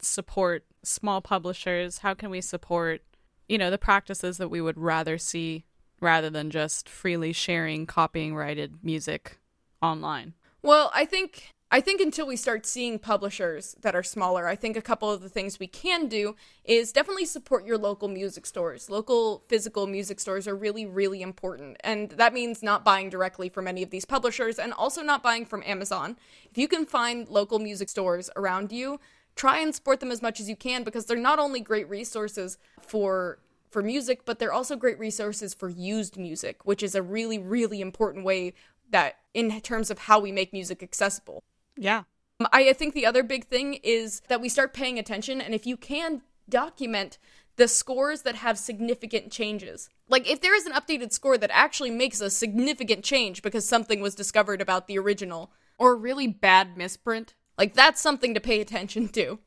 support 0.00 0.64
small 0.82 1.20
publishers? 1.20 1.98
How 1.98 2.14
can 2.14 2.30
we 2.30 2.40
support 2.40 3.02
you 3.48 3.58
know, 3.58 3.70
the 3.70 3.78
practices 3.78 4.36
that 4.36 4.50
we 4.50 4.60
would 4.60 4.78
rather 4.78 5.18
see 5.18 5.64
rather 6.00 6.30
than 6.30 6.50
just 6.50 6.88
freely 6.88 7.32
sharing 7.32 7.86
copying 7.86 8.36
righted 8.36 8.84
music 8.84 9.38
online. 9.82 10.34
Well, 10.62 10.90
I 10.94 11.04
think 11.04 11.54
I 11.70 11.82
think 11.82 12.00
until 12.00 12.26
we 12.26 12.36
start 12.36 12.64
seeing 12.64 12.98
publishers 12.98 13.76
that 13.82 13.94
are 13.94 14.02
smaller, 14.02 14.48
I 14.48 14.56
think 14.56 14.74
a 14.74 14.82
couple 14.82 15.10
of 15.10 15.20
the 15.20 15.28
things 15.28 15.60
we 15.60 15.66
can 15.66 16.08
do 16.08 16.34
is 16.64 16.92
definitely 16.92 17.26
support 17.26 17.66
your 17.66 17.76
local 17.76 18.08
music 18.08 18.46
stores. 18.46 18.88
Local 18.88 19.44
physical 19.48 19.86
music 19.86 20.18
stores 20.18 20.48
are 20.48 20.56
really, 20.56 20.86
really 20.86 21.20
important. 21.20 21.76
And 21.84 22.08
that 22.12 22.32
means 22.32 22.62
not 22.62 22.86
buying 22.86 23.10
directly 23.10 23.50
from 23.50 23.68
any 23.68 23.82
of 23.82 23.90
these 23.90 24.06
publishers 24.06 24.58
and 24.58 24.72
also 24.72 25.02
not 25.02 25.22
buying 25.22 25.44
from 25.44 25.62
Amazon. 25.66 26.16
If 26.50 26.56
you 26.56 26.68
can 26.68 26.86
find 26.86 27.28
local 27.28 27.58
music 27.58 27.90
stores 27.90 28.30
around 28.34 28.72
you, 28.72 28.98
try 29.36 29.58
and 29.58 29.74
support 29.74 30.00
them 30.00 30.10
as 30.10 30.22
much 30.22 30.40
as 30.40 30.48
you 30.48 30.56
can 30.56 30.84
because 30.84 31.04
they're 31.04 31.18
not 31.18 31.38
only 31.38 31.60
great 31.60 31.88
resources 31.88 32.56
for 32.80 33.40
for 33.70 33.82
music, 33.82 34.24
but 34.24 34.38
they're 34.38 34.54
also 34.54 34.76
great 34.76 34.98
resources 34.98 35.52
for 35.52 35.68
used 35.68 36.16
music, 36.16 36.64
which 36.64 36.82
is 36.82 36.94
a 36.94 37.02
really 37.02 37.38
really 37.38 37.82
important 37.82 38.24
way 38.24 38.54
that 38.88 39.18
in 39.34 39.60
terms 39.60 39.90
of 39.90 39.98
how 39.98 40.18
we 40.18 40.32
make 40.32 40.54
music 40.54 40.82
accessible. 40.82 41.44
Yeah. 41.78 42.04
Um, 42.40 42.48
I, 42.52 42.70
I 42.70 42.72
think 42.72 42.94
the 42.94 43.06
other 43.06 43.22
big 43.22 43.46
thing 43.46 43.74
is 43.82 44.20
that 44.28 44.40
we 44.40 44.48
start 44.48 44.74
paying 44.74 44.98
attention 44.98 45.40
and 45.40 45.54
if 45.54 45.66
you 45.66 45.76
can 45.76 46.22
document 46.48 47.18
the 47.56 47.68
scores 47.68 48.22
that 48.22 48.36
have 48.36 48.56
significant 48.56 49.32
changes. 49.32 49.90
Like 50.08 50.30
if 50.30 50.40
there 50.40 50.54
is 50.54 50.66
an 50.66 50.72
updated 50.72 51.12
score 51.12 51.36
that 51.38 51.50
actually 51.52 51.90
makes 51.90 52.20
a 52.20 52.30
significant 52.30 53.04
change 53.04 53.42
because 53.42 53.66
something 53.68 54.00
was 54.00 54.14
discovered 54.14 54.60
about 54.60 54.86
the 54.86 54.98
original 54.98 55.50
or 55.78 55.92
a 55.92 55.96
really 55.96 56.26
bad 56.26 56.76
misprint 56.76 57.34
like 57.58 57.74
that's 57.74 58.00
something 58.00 58.32
to 58.34 58.40
pay 58.40 58.60
attention 58.60 59.08
to. 59.08 59.40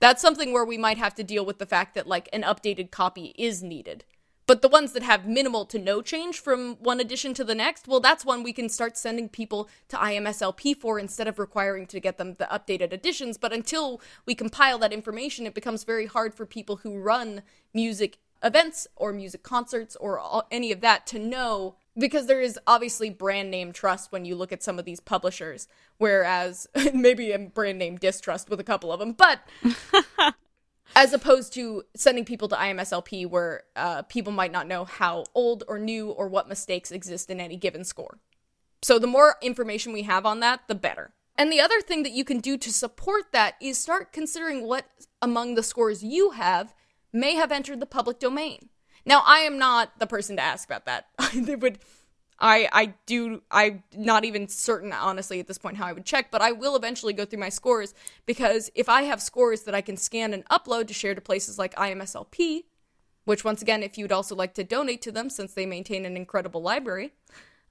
That's 0.00 0.22
something 0.22 0.52
where 0.52 0.64
we 0.64 0.78
might 0.78 0.98
have 0.98 1.14
to 1.16 1.24
deal 1.24 1.44
with 1.44 1.58
the 1.58 1.66
fact 1.66 1.94
that 1.94 2.06
like 2.06 2.28
an 2.32 2.42
updated 2.42 2.90
copy 2.90 3.34
is 3.36 3.62
needed. 3.62 4.04
But 4.46 4.62
the 4.62 4.68
ones 4.68 4.92
that 4.92 5.02
have 5.02 5.26
minimal 5.26 5.64
to 5.66 5.78
no 5.78 6.02
change 6.02 6.38
from 6.38 6.76
one 6.76 7.00
edition 7.00 7.34
to 7.34 7.44
the 7.44 7.54
next, 7.54 7.88
well, 7.88 7.98
that's 7.98 8.24
one 8.24 8.44
we 8.44 8.52
can 8.52 8.68
start 8.68 8.96
sending 8.96 9.28
people 9.28 9.68
to 9.88 9.96
IMSLP 9.96 10.76
for 10.76 10.98
instead 11.00 11.26
of 11.26 11.40
requiring 11.40 11.86
to 11.86 11.98
get 11.98 12.16
them 12.16 12.36
the 12.38 12.46
updated 12.46 12.92
editions. 12.92 13.38
But 13.38 13.52
until 13.52 14.00
we 14.24 14.36
compile 14.36 14.78
that 14.78 14.92
information, 14.92 15.46
it 15.46 15.54
becomes 15.54 15.82
very 15.82 16.06
hard 16.06 16.32
for 16.32 16.46
people 16.46 16.76
who 16.76 16.96
run 16.96 17.42
music 17.74 18.18
events 18.42 18.86
or 18.94 19.12
music 19.12 19.42
concerts 19.42 19.96
or 19.96 20.18
all, 20.18 20.46
any 20.50 20.70
of 20.70 20.80
that 20.80 21.06
to 21.08 21.18
know 21.18 21.74
because 21.98 22.26
there 22.26 22.40
is 22.40 22.58
obviously 22.66 23.10
brand 23.10 23.50
name 23.50 23.72
trust 23.72 24.12
when 24.12 24.24
you 24.24 24.36
look 24.36 24.52
at 24.52 24.62
some 24.62 24.78
of 24.78 24.84
these 24.84 25.00
publishers, 25.00 25.66
whereas 25.98 26.68
maybe 26.94 27.32
a 27.32 27.38
brand 27.38 27.78
name 27.78 27.96
distrust 27.96 28.48
with 28.48 28.60
a 28.60 28.64
couple 28.64 28.92
of 28.92 29.00
them, 29.00 29.12
but 29.12 29.40
as 30.94 31.12
opposed 31.12 31.52
to 31.54 31.82
sending 31.94 32.24
people 32.24 32.48
to 32.48 32.56
IMSLP 32.56 33.28
where 33.28 33.64
uh, 33.74 34.02
people 34.02 34.32
might 34.32 34.52
not 34.52 34.68
know 34.68 34.84
how 34.84 35.24
old 35.34 35.64
or 35.68 35.78
new 35.78 36.10
or 36.10 36.28
what 36.28 36.48
mistakes 36.48 36.90
exist 36.90 37.30
in 37.30 37.40
any 37.40 37.56
given 37.56 37.84
score. 37.84 38.18
So 38.82 38.98
the 38.98 39.06
more 39.06 39.36
information 39.42 39.92
we 39.92 40.02
have 40.02 40.24
on 40.24 40.40
that, 40.40 40.60
the 40.68 40.74
better. 40.74 41.12
And 41.36 41.52
the 41.52 41.60
other 41.60 41.80
thing 41.80 42.02
that 42.02 42.12
you 42.12 42.24
can 42.24 42.40
do 42.40 42.56
to 42.56 42.72
support 42.72 43.32
that 43.32 43.56
is 43.60 43.78
start 43.78 44.12
considering 44.12 44.66
what 44.66 44.86
among 45.20 45.54
the 45.54 45.62
scores 45.62 46.02
you 46.02 46.30
have 46.30 46.74
may 47.12 47.34
have 47.34 47.52
entered 47.52 47.80
the 47.80 47.86
public 47.86 48.18
domain. 48.18 48.70
Now, 49.04 49.22
I 49.24 49.38
am 49.38 49.58
not 49.58 49.98
the 49.98 50.06
person 50.06 50.36
to 50.36 50.42
ask 50.42 50.68
about 50.68 50.86
that. 50.86 51.06
it 51.34 51.60
would 51.60 51.78
I 52.38 52.68
I 52.72 52.94
do 53.06 53.42
I'm 53.50 53.82
not 53.94 54.24
even 54.24 54.48
certain 54.48 54.92
honestly 54.92 55.40
at 55.40 55.46
this 55.46 55.58
point 55.58 55.76
how 55.76 55.86
I 55.86 55.92
would 55.92 56.04
check, 56.04 56.30
but 56.30 56.42
I 56.42 56.52
will 56.52 56.76
eventually 56.76 57.12
go 57.12 57.24
through 57.24 57.40
my 57.40 57.48
scores 57.48 57.94
because 58.26 58.70
if 58.74 58.88
I 58.88 59.02
have 59.02 59.22
scores 59.22 59.62
that 59.62 59.74
I 59.74 59.80
can 59.80 59.96
scan 59.96 60.34
and 60.34 60.44
upload 60.46 60.88
to 60.88 60.94
share 60.94 61.14
to 61.14 61.20
places 61.20 61.58
like 61.58 61.74
IMSLP, 61.76 62.64
which 63.24 63.44
once 63.44 63.62
again 63.62 63.82
if 63.82 63.96
you'd 63.96 64.12
also 64.12 64.34
like 64.34 64.54
to 64.54 64.64
donate 64.64 65.02
to 65.02 65.12
them 65.12 65.30
since 65.30 65.54
they 65.54 65.66
maintain 65.66 66.04
an 66.04 66.16
incredible 66.16 66.62
library, 66.62 67.12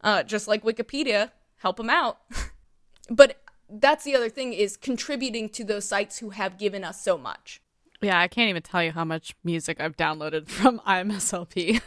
uh, 0.02 0.24
just 0.24 0.48
like 0.48 0.64
Wikipedia, 0.64 1.32
help 1.58 1.78
them 1.78 1.90
out. 1.90 2.20
but 3.10 3.42
that's 3.70 4.04
the 4.04 4.16
other 4.16 4.30
thing 4.30 4.54
is 4.54 4.78
contributing 4.78 5.50
to 5.50 5.64
those 5.64 5.86
sites 5.86 6.20
who 6.20 6.32
have 6.32 6.58
given 6.58 6.84
us 6.84 7.02
so 7.02 7.18
much. 7.18 7.62
Yeah, 8.02 8.20
I 8.20 8.28
can't 8.28 8.50
even 8.50 8.62
tell 8.62 8.84
you 8.84 8.92
how 8.92 9.06
much 9.06 9.36
music 9.44 9.80
I've 9.80 9.98
downloaded 9.98 10.48
from 10.50 10.80
IMSLP. 10.88 11.82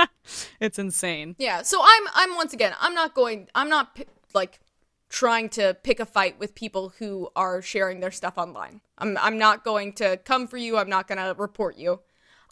it's 0.60 0.78
insane. 0.78 1.36
Yeah, 1.38 1.62
so 1.62 1.80
I'm 1.82 2.02
I'm 2.14 2.34
once 2.36 2.52
again, 2.52 2.74
I'm 2.80 2.94
not 2.94 3.14
going 3.14 3.48
I'm 3.54 3.68
not 3.68 3.98
like 4.34 4.60
trying 5.08 5.48
to 5.50 5.76
pick 5.82 6.00
a 6.00 6.06
fight 6.06 6.38
with 6.38 6.54
people 6.54 6.94
who 6.98 7.28
are 7.36 7.60
sharing 7.60 8.00
their 8.00 8.10
stuff 8.10 8.38
online. 8.38 8.80
I'm 8.98 9.16
I'm 9.18 9.38
not 9.38 9.64
going 9.64 9.92
to 9.94 10.16
come 10.18 10.46
for 10.46 10.56
you. 10.56 10.76
I'm 10.78 10.88
not 10.88 11.06
going 11.06 11.18
to 11.18 11.34
report 11.38 11.76
you. 11.76 12.00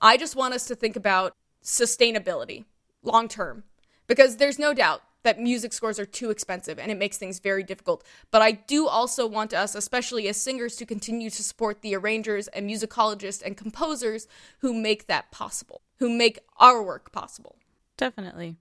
I 0.01 0.17
just 0.17 0.37
want 0.37 0.55
us 0.55 0.67
to 0.67 0.75
think 0.75 0.97
about 0.97 1.35
sustainability 1.63 2.65
long 3.03 3.29
term 3.29 3.65
because 4.07 4.37
there's 4.37 4.59
no 4.59 4.73
doubt 4.73 5.03
that 5.23 5.41
music 5.41 5.73
scores 5.73 5.99
are 5.99 6.07
too 6.07 6.31
expensive 6.31 6.79
and 6.79 6.91
it 6.91 6.99
makes 6.99 7.19
things 7.19 7.39
very 7.39 7.63
difficult. 7.63 8.05
But 8.31 8.43
I 8.43 8.53
do 8.53 8.87
also 8.89 9.27
want 9.27 9.53
us, 9.53 9.75
especially 9.75 10.29
as 10.29 10.37
singers, 10.37 10.77
to 10.77 10.87
continue 10.87 11.31
to 11.31 11.43
support 11.43 11.83
the 11.83 11.95
arrangers 11.95 12.49
and 12.49 12.69
musicologists 12.69 13.43
and 13.43 13.57
composers 13.57 14.27
who 14.59 14.73
make 14.73 15.07
that 15.07 15.31
possible, 15.31 15.83
who 15.99 16.11
make 16.11 16.39
our 16.59 16.83
work 16.83 17.13
possible. 17.13 17.57
Definitely. 17.97 18.57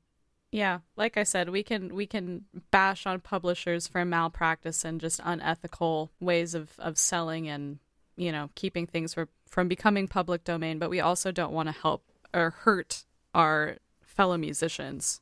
Yeah, 0.52 0.80
like 0.98 1.16
I 1.16 1.24
said, 1.24 1.50
we 1.50 1.62
can 1.62 1.94
we 1.94 2.08
can 2.08 2.46
bash 2.72 3.06
on 3.06 3.20
publishers 3.20 3.88
for 3.88 4.04
malpractice 4.04 4.84
and 4.84 5.00
just 5.00 5.22
unethical 5.24 6.12
ways 6.20 6.56
of, 6.56 6.72
of 6.80 6.98
selling 6.98 7.48
and 7.48 7.78
you 8.18 8.32
know 8.32 8.50
keeping 8.56 8.88
things 8.88 9.14
for, 9.14 9.30
from 9.48 9.68
becoming 9.68 10.08
public 10.08 10.44
domain, 10.44 10.80
but 10.80 10.90
we 10.90 11.00
also 11.00 11.32
don't 11.32 11.54
want 11.54 11.68
to 11.68 11.74
help 11.74 12.04
or 12.34 12.50
hurt 12.50 13.06
our 13.36 13.78
fellow 14.02 14.38
musicians 14.38 15.22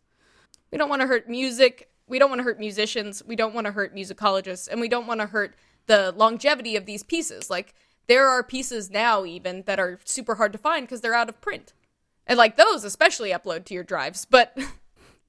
we 0.71 0.77
don't 0.77 0.89
want 0.89 1.01
to 1.01 1.08
hurt 1.08 1.30
music. 1.30 1.89
We 2.08 2.19
don't 2.19 2.30
want 2.30 2.39
to 2.39 2.43
hurt 2.43 2.60
musicians. 2.60 3.23
We 3.25 3.36
don't 3.36 3.53
want 3.53 3.65
to 3.65 3.71
hurt 3.71 3.95
musicologists. 3.95 4.67
And 4.69 4.80
we 4.80 4.88
don't 4.88 5.08
want 5.08 5.21
to 5.21 5.27
hurt 5.27 5.56
the 5.88 6.13
longevity 6.15 6.75
of 6.75 6.86
these 6.86 7.03
pieces. 7.03 7.49
Like, 7.49 7.73
there 8.08 8.27
are 8.27 8.43
pieces 8.43 8.89
now, 8.89 9.25
even, 9.25 9.63
that 9.63 9.80
are 9.80 9.99
super 10.06 10.36
hard 10.36 10.53
to 10.53 10.58
find 10.58 10.86
because 10.86 11.01
they're 11.01 11.13
out 11.13 11.30
of 11.30 11.41
print. 11.41 11.73
And, 12.25 12.38
like, 12.38 12.58
those 12.58 12.84
especially 12.84 13.32
upload 13.32 13.65
to 13.65 13.73
your 13.73 13.84
drives. 13.84 14.25
But. 14.25 14.58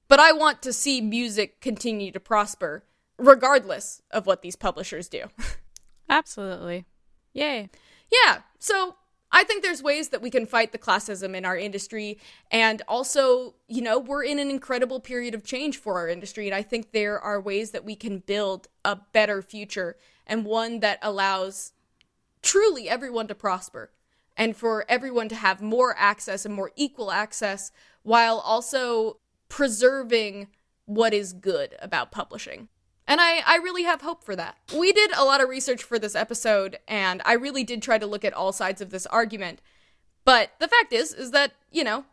But 0.09 0.19
I 0.19 0.31
want 0.33 0.61
to 0.63 0.73
see 0.73 0.99
music 0.99 1.61
continue 1.61 2.11
to 2.11 2.19
prosper, 2.19 2.83
regardless 3.17 4.01
of 4.11 4.25
what 4.25 4.41
these 4.41 4.55
publishers 4.55 5.07
do. 5.07 5.25
Absolutely. 6.09 6.85
Yay. 7.31 7.69
Yeah. 8.11 8.39
So 8.57 8.95
I 9.31 9.43
think 9.43 9.61
there's 9.61 9.83
ways 9.83 10.09
that 10.09 10.21
we 10.21 10.31
can 10.31 10.45
fight 10.45 10.71
the 10.71 10.77
classism 10.77 11.35
in 11.35 11.45
our 11.45 11.57
industry. 11.57 12.17
And 12.51 12.81
also, 12.87 13.55
you 13.67 13.81
know, 13.81 13.99
we're 13.99 14.23
in 14.23 14.39
an 14.39 14.49
incredible 14.49 14.99
period 14.99 15.35
of 15.35 15.43
change 15.43 15.77
for 15.77 15.97
our 15.97 16.07
industry. 16.07 16.47
And 16.47 16.55
I 16.55 16.63
think 16.63 16.91
there 16.91 17.19
are 17.19 17.39
ways 17.39 17.71
that 17.71 17.85
we 17.85 17.95
can 17.95 18.19
build 18.19 18.67
a 18.83 18.95
better 18.95 19.41
future 19.41 19.97
and 20.25 20.45
one 20.45 20.79
that 20.79 20.99
allows 21.01 21.73
truly 22.41 22.89
everyone 22.89 23.27
to 23.27 23.35
prosper 23.35 23.91
and 24.35 24.55
for 24.55 24.85
everyone 24.89 25.29
to 25.29 25.35
have 25.35 25.61
more 25.61 25.93
access 25.97 26.45
and 26.45 26.55
more 26.55 26.71
equal 26.75 27.11
access 27.11 27.71
while 28.03 28.39
also 28.39 29.19
preserving 29.49 30.47
what 30.85 31.13
is 31.13 31.33
good 31.33 31.75
about 31.79 32.11
publishing. 32.11 32.69
And 33.09 33.19
I, 33.19 33.41
I 33.45 33.55
really 33.55 33.83
have 33.83 34.01
hope 34.01 34.23
for 34.23 34.35
that. 34.35 34.55
We 34.77 34.93
did 34.93 35.11
a 35.17 35.25
lot 35.25 35.41
of 35.41 35.49
research 35.49 35.83
for 35.83 35.97
this 35.97 36.15
episode, 36.15 36.77
and 36.87 37.23
I 37.25 37.33
really 37.33 37.63
did 37.63 37.81
try 37.81 37.97
to 37.97 38.05
look 38.05 38.23
at 38.23 38.33
all 38.33 38.51
sides 38.51 38.81
of 38.81 38.91
this 38.91 39.07
argument. 39.07 39.61
But 40.25 40.51
the 40.59 40.67
fact 40.67 40.93
is, 40.93 41.11
is 41.11 41.31
that, 41.31 41.53
you 41.71 41.83
know, 41.83 42.05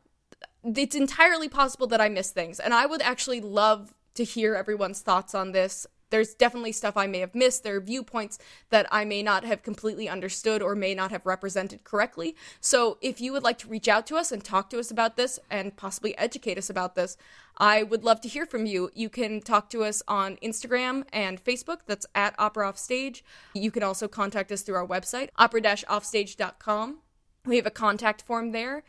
it's 0.64 0.96
entirely 0.96 1.50
possible 1.50 1.86
that 1.88 2.00
I 2.00 2.08
miss 2.08 2.30
things. 2.30 2.58
And 2.58 2.72
I 2.72 2.86
would 2.86 3.02
actually 3.02 3.42
love 3.42 3.92
to 4.14 4.24
hear 4.24 4.54
everyone's 4.54 5.00
thoughts 5.00 5.34
on 5.34 5.52
this 5.52 5.86
there's 6.10 6.34
definitely 6.34 6.72
stuff 6.72 6.96
I 6.96 7.06
may 7.06 7.20
have 7.20 7.34
missed. 7.34 7.62
There 7.62 7.76
are 7.76 7.80
viewpoints 7.80 8.38
that 8.70 8.86
I 8.90 9.04
may 9.04 9.22
not 9.22 9.44
have 9.44 9.62
completely 9.62 10.08
understood 10.08 10.62
or 10.62 10.74
may 10.74 10.94
not 10.94 11.10
have 11.10 11.26
represented 11.26 11.84
correctly. 11.84 12.36
So, 12.60 12.98
if 13.00 13.20
you 13.20 13.32
would 13.32 13.42
like 13.42 13.58
to 13.58 13.68
reach 13.68 13.88
out 13.88 14.06
to 14.08 14.16
us 14.16 14.32
and 14.32 14.42
talk 14.42 14.70
to 14.70 14.78
us 14.78 14.90
about 14.90 15.16
this 15.16 15.38
and 15.50 15.76
possibly 15.76 16.16
educate 16.18 16.58
us 16.58 16.70
about 16.70 16.94
this, 16.94 17.16
I 17.58 17.82
would 17.82 18.04
love 18.04 18.20
to 18.20 18.28
hear 18.28 18.46
from 18.46 18.66
you. 18.66 18.90
You 18.94 19.08
can 19.08 19.40
talk 19.40 19.70
to 19.70 19.82
us 19.82 20.02
on 20.06 20.36
Instagram 20.36 21.04
and 21.12 21.42
Facebook. 21.42 21.80
That's 21.86 22.06
at 22.14 22.34
Opera 22.38 22.68
Offstage. 22.68 23.24
You 23.54 23.70
can 23.70 23.82
also 23.82 24.08
contact 24.08 24.52
us 24.52 24.62
through 24.62 24.76
our 24.76 24.86
website, 24.86 25.30
opera-offstage.com. 25.36 26.98
We 27.46 27.56
have 27.56 27.66
a 27.66 27.70
contact 27.70 28.22
form 28.22 28.52
there. 28.52 28.84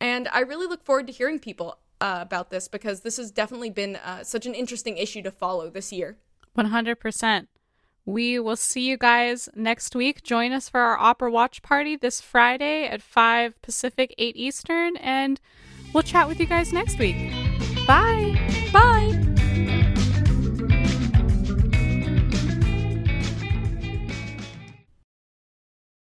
And 0.00 0.28
I 0.28 0.40
really 0.40 0.66
look 0.66 0.84
forward 0.84 1.06
to 1.06 1.12
hearing 1.12 1.38
people 1.38 1.78
uh, 2.00 2.18
about 2.20 2.50
this 2.50 2.68
because 2.68 3.00
this 3.00 3.16
has 3.16 3.30
definitely 3.30 3.70
been 3.70 3.96
uh, 3.96 4.22
such 4.24 4.44
an 4.44 4.54
interesting 4.54 4.98
issue 4.98 5.22
to 5.22 5.30
follow 5.30 5.70
this 5.70 5.92
year. 5.92 6.18
100%. 6.56 7.46
We 8.06 8.38
will 8.38 8.56
see 8.56 8.82
you 8.82 8.98
guys 8.98 9.48
next 9.54 9.96
week. 9.96 10.22
Join 10.22 10.52
us 10.52 10.68
for 10.68 10.80
our 10.80 10.98
opera 10.98 11.30
watch 11.30 11.62
party 11.62 11.96
this 11.96 12.20
Friday 12.20 12.86
at 12.86 13.00
5 13.00 13.60
Pacific, 13.62 14.14
8 14.18 14.36
Eastern, 14.36 14.96
and 14.98 15.40
we'll 15.92 16.02
chat 16.02 16.28
with 16.28 16.38
you 16.38 16.46
guys 16.46 16.72
next 16.72 16.98
week. 16.98 17.32
Bye. 17.86 18.38
Bye. 18.72 19.23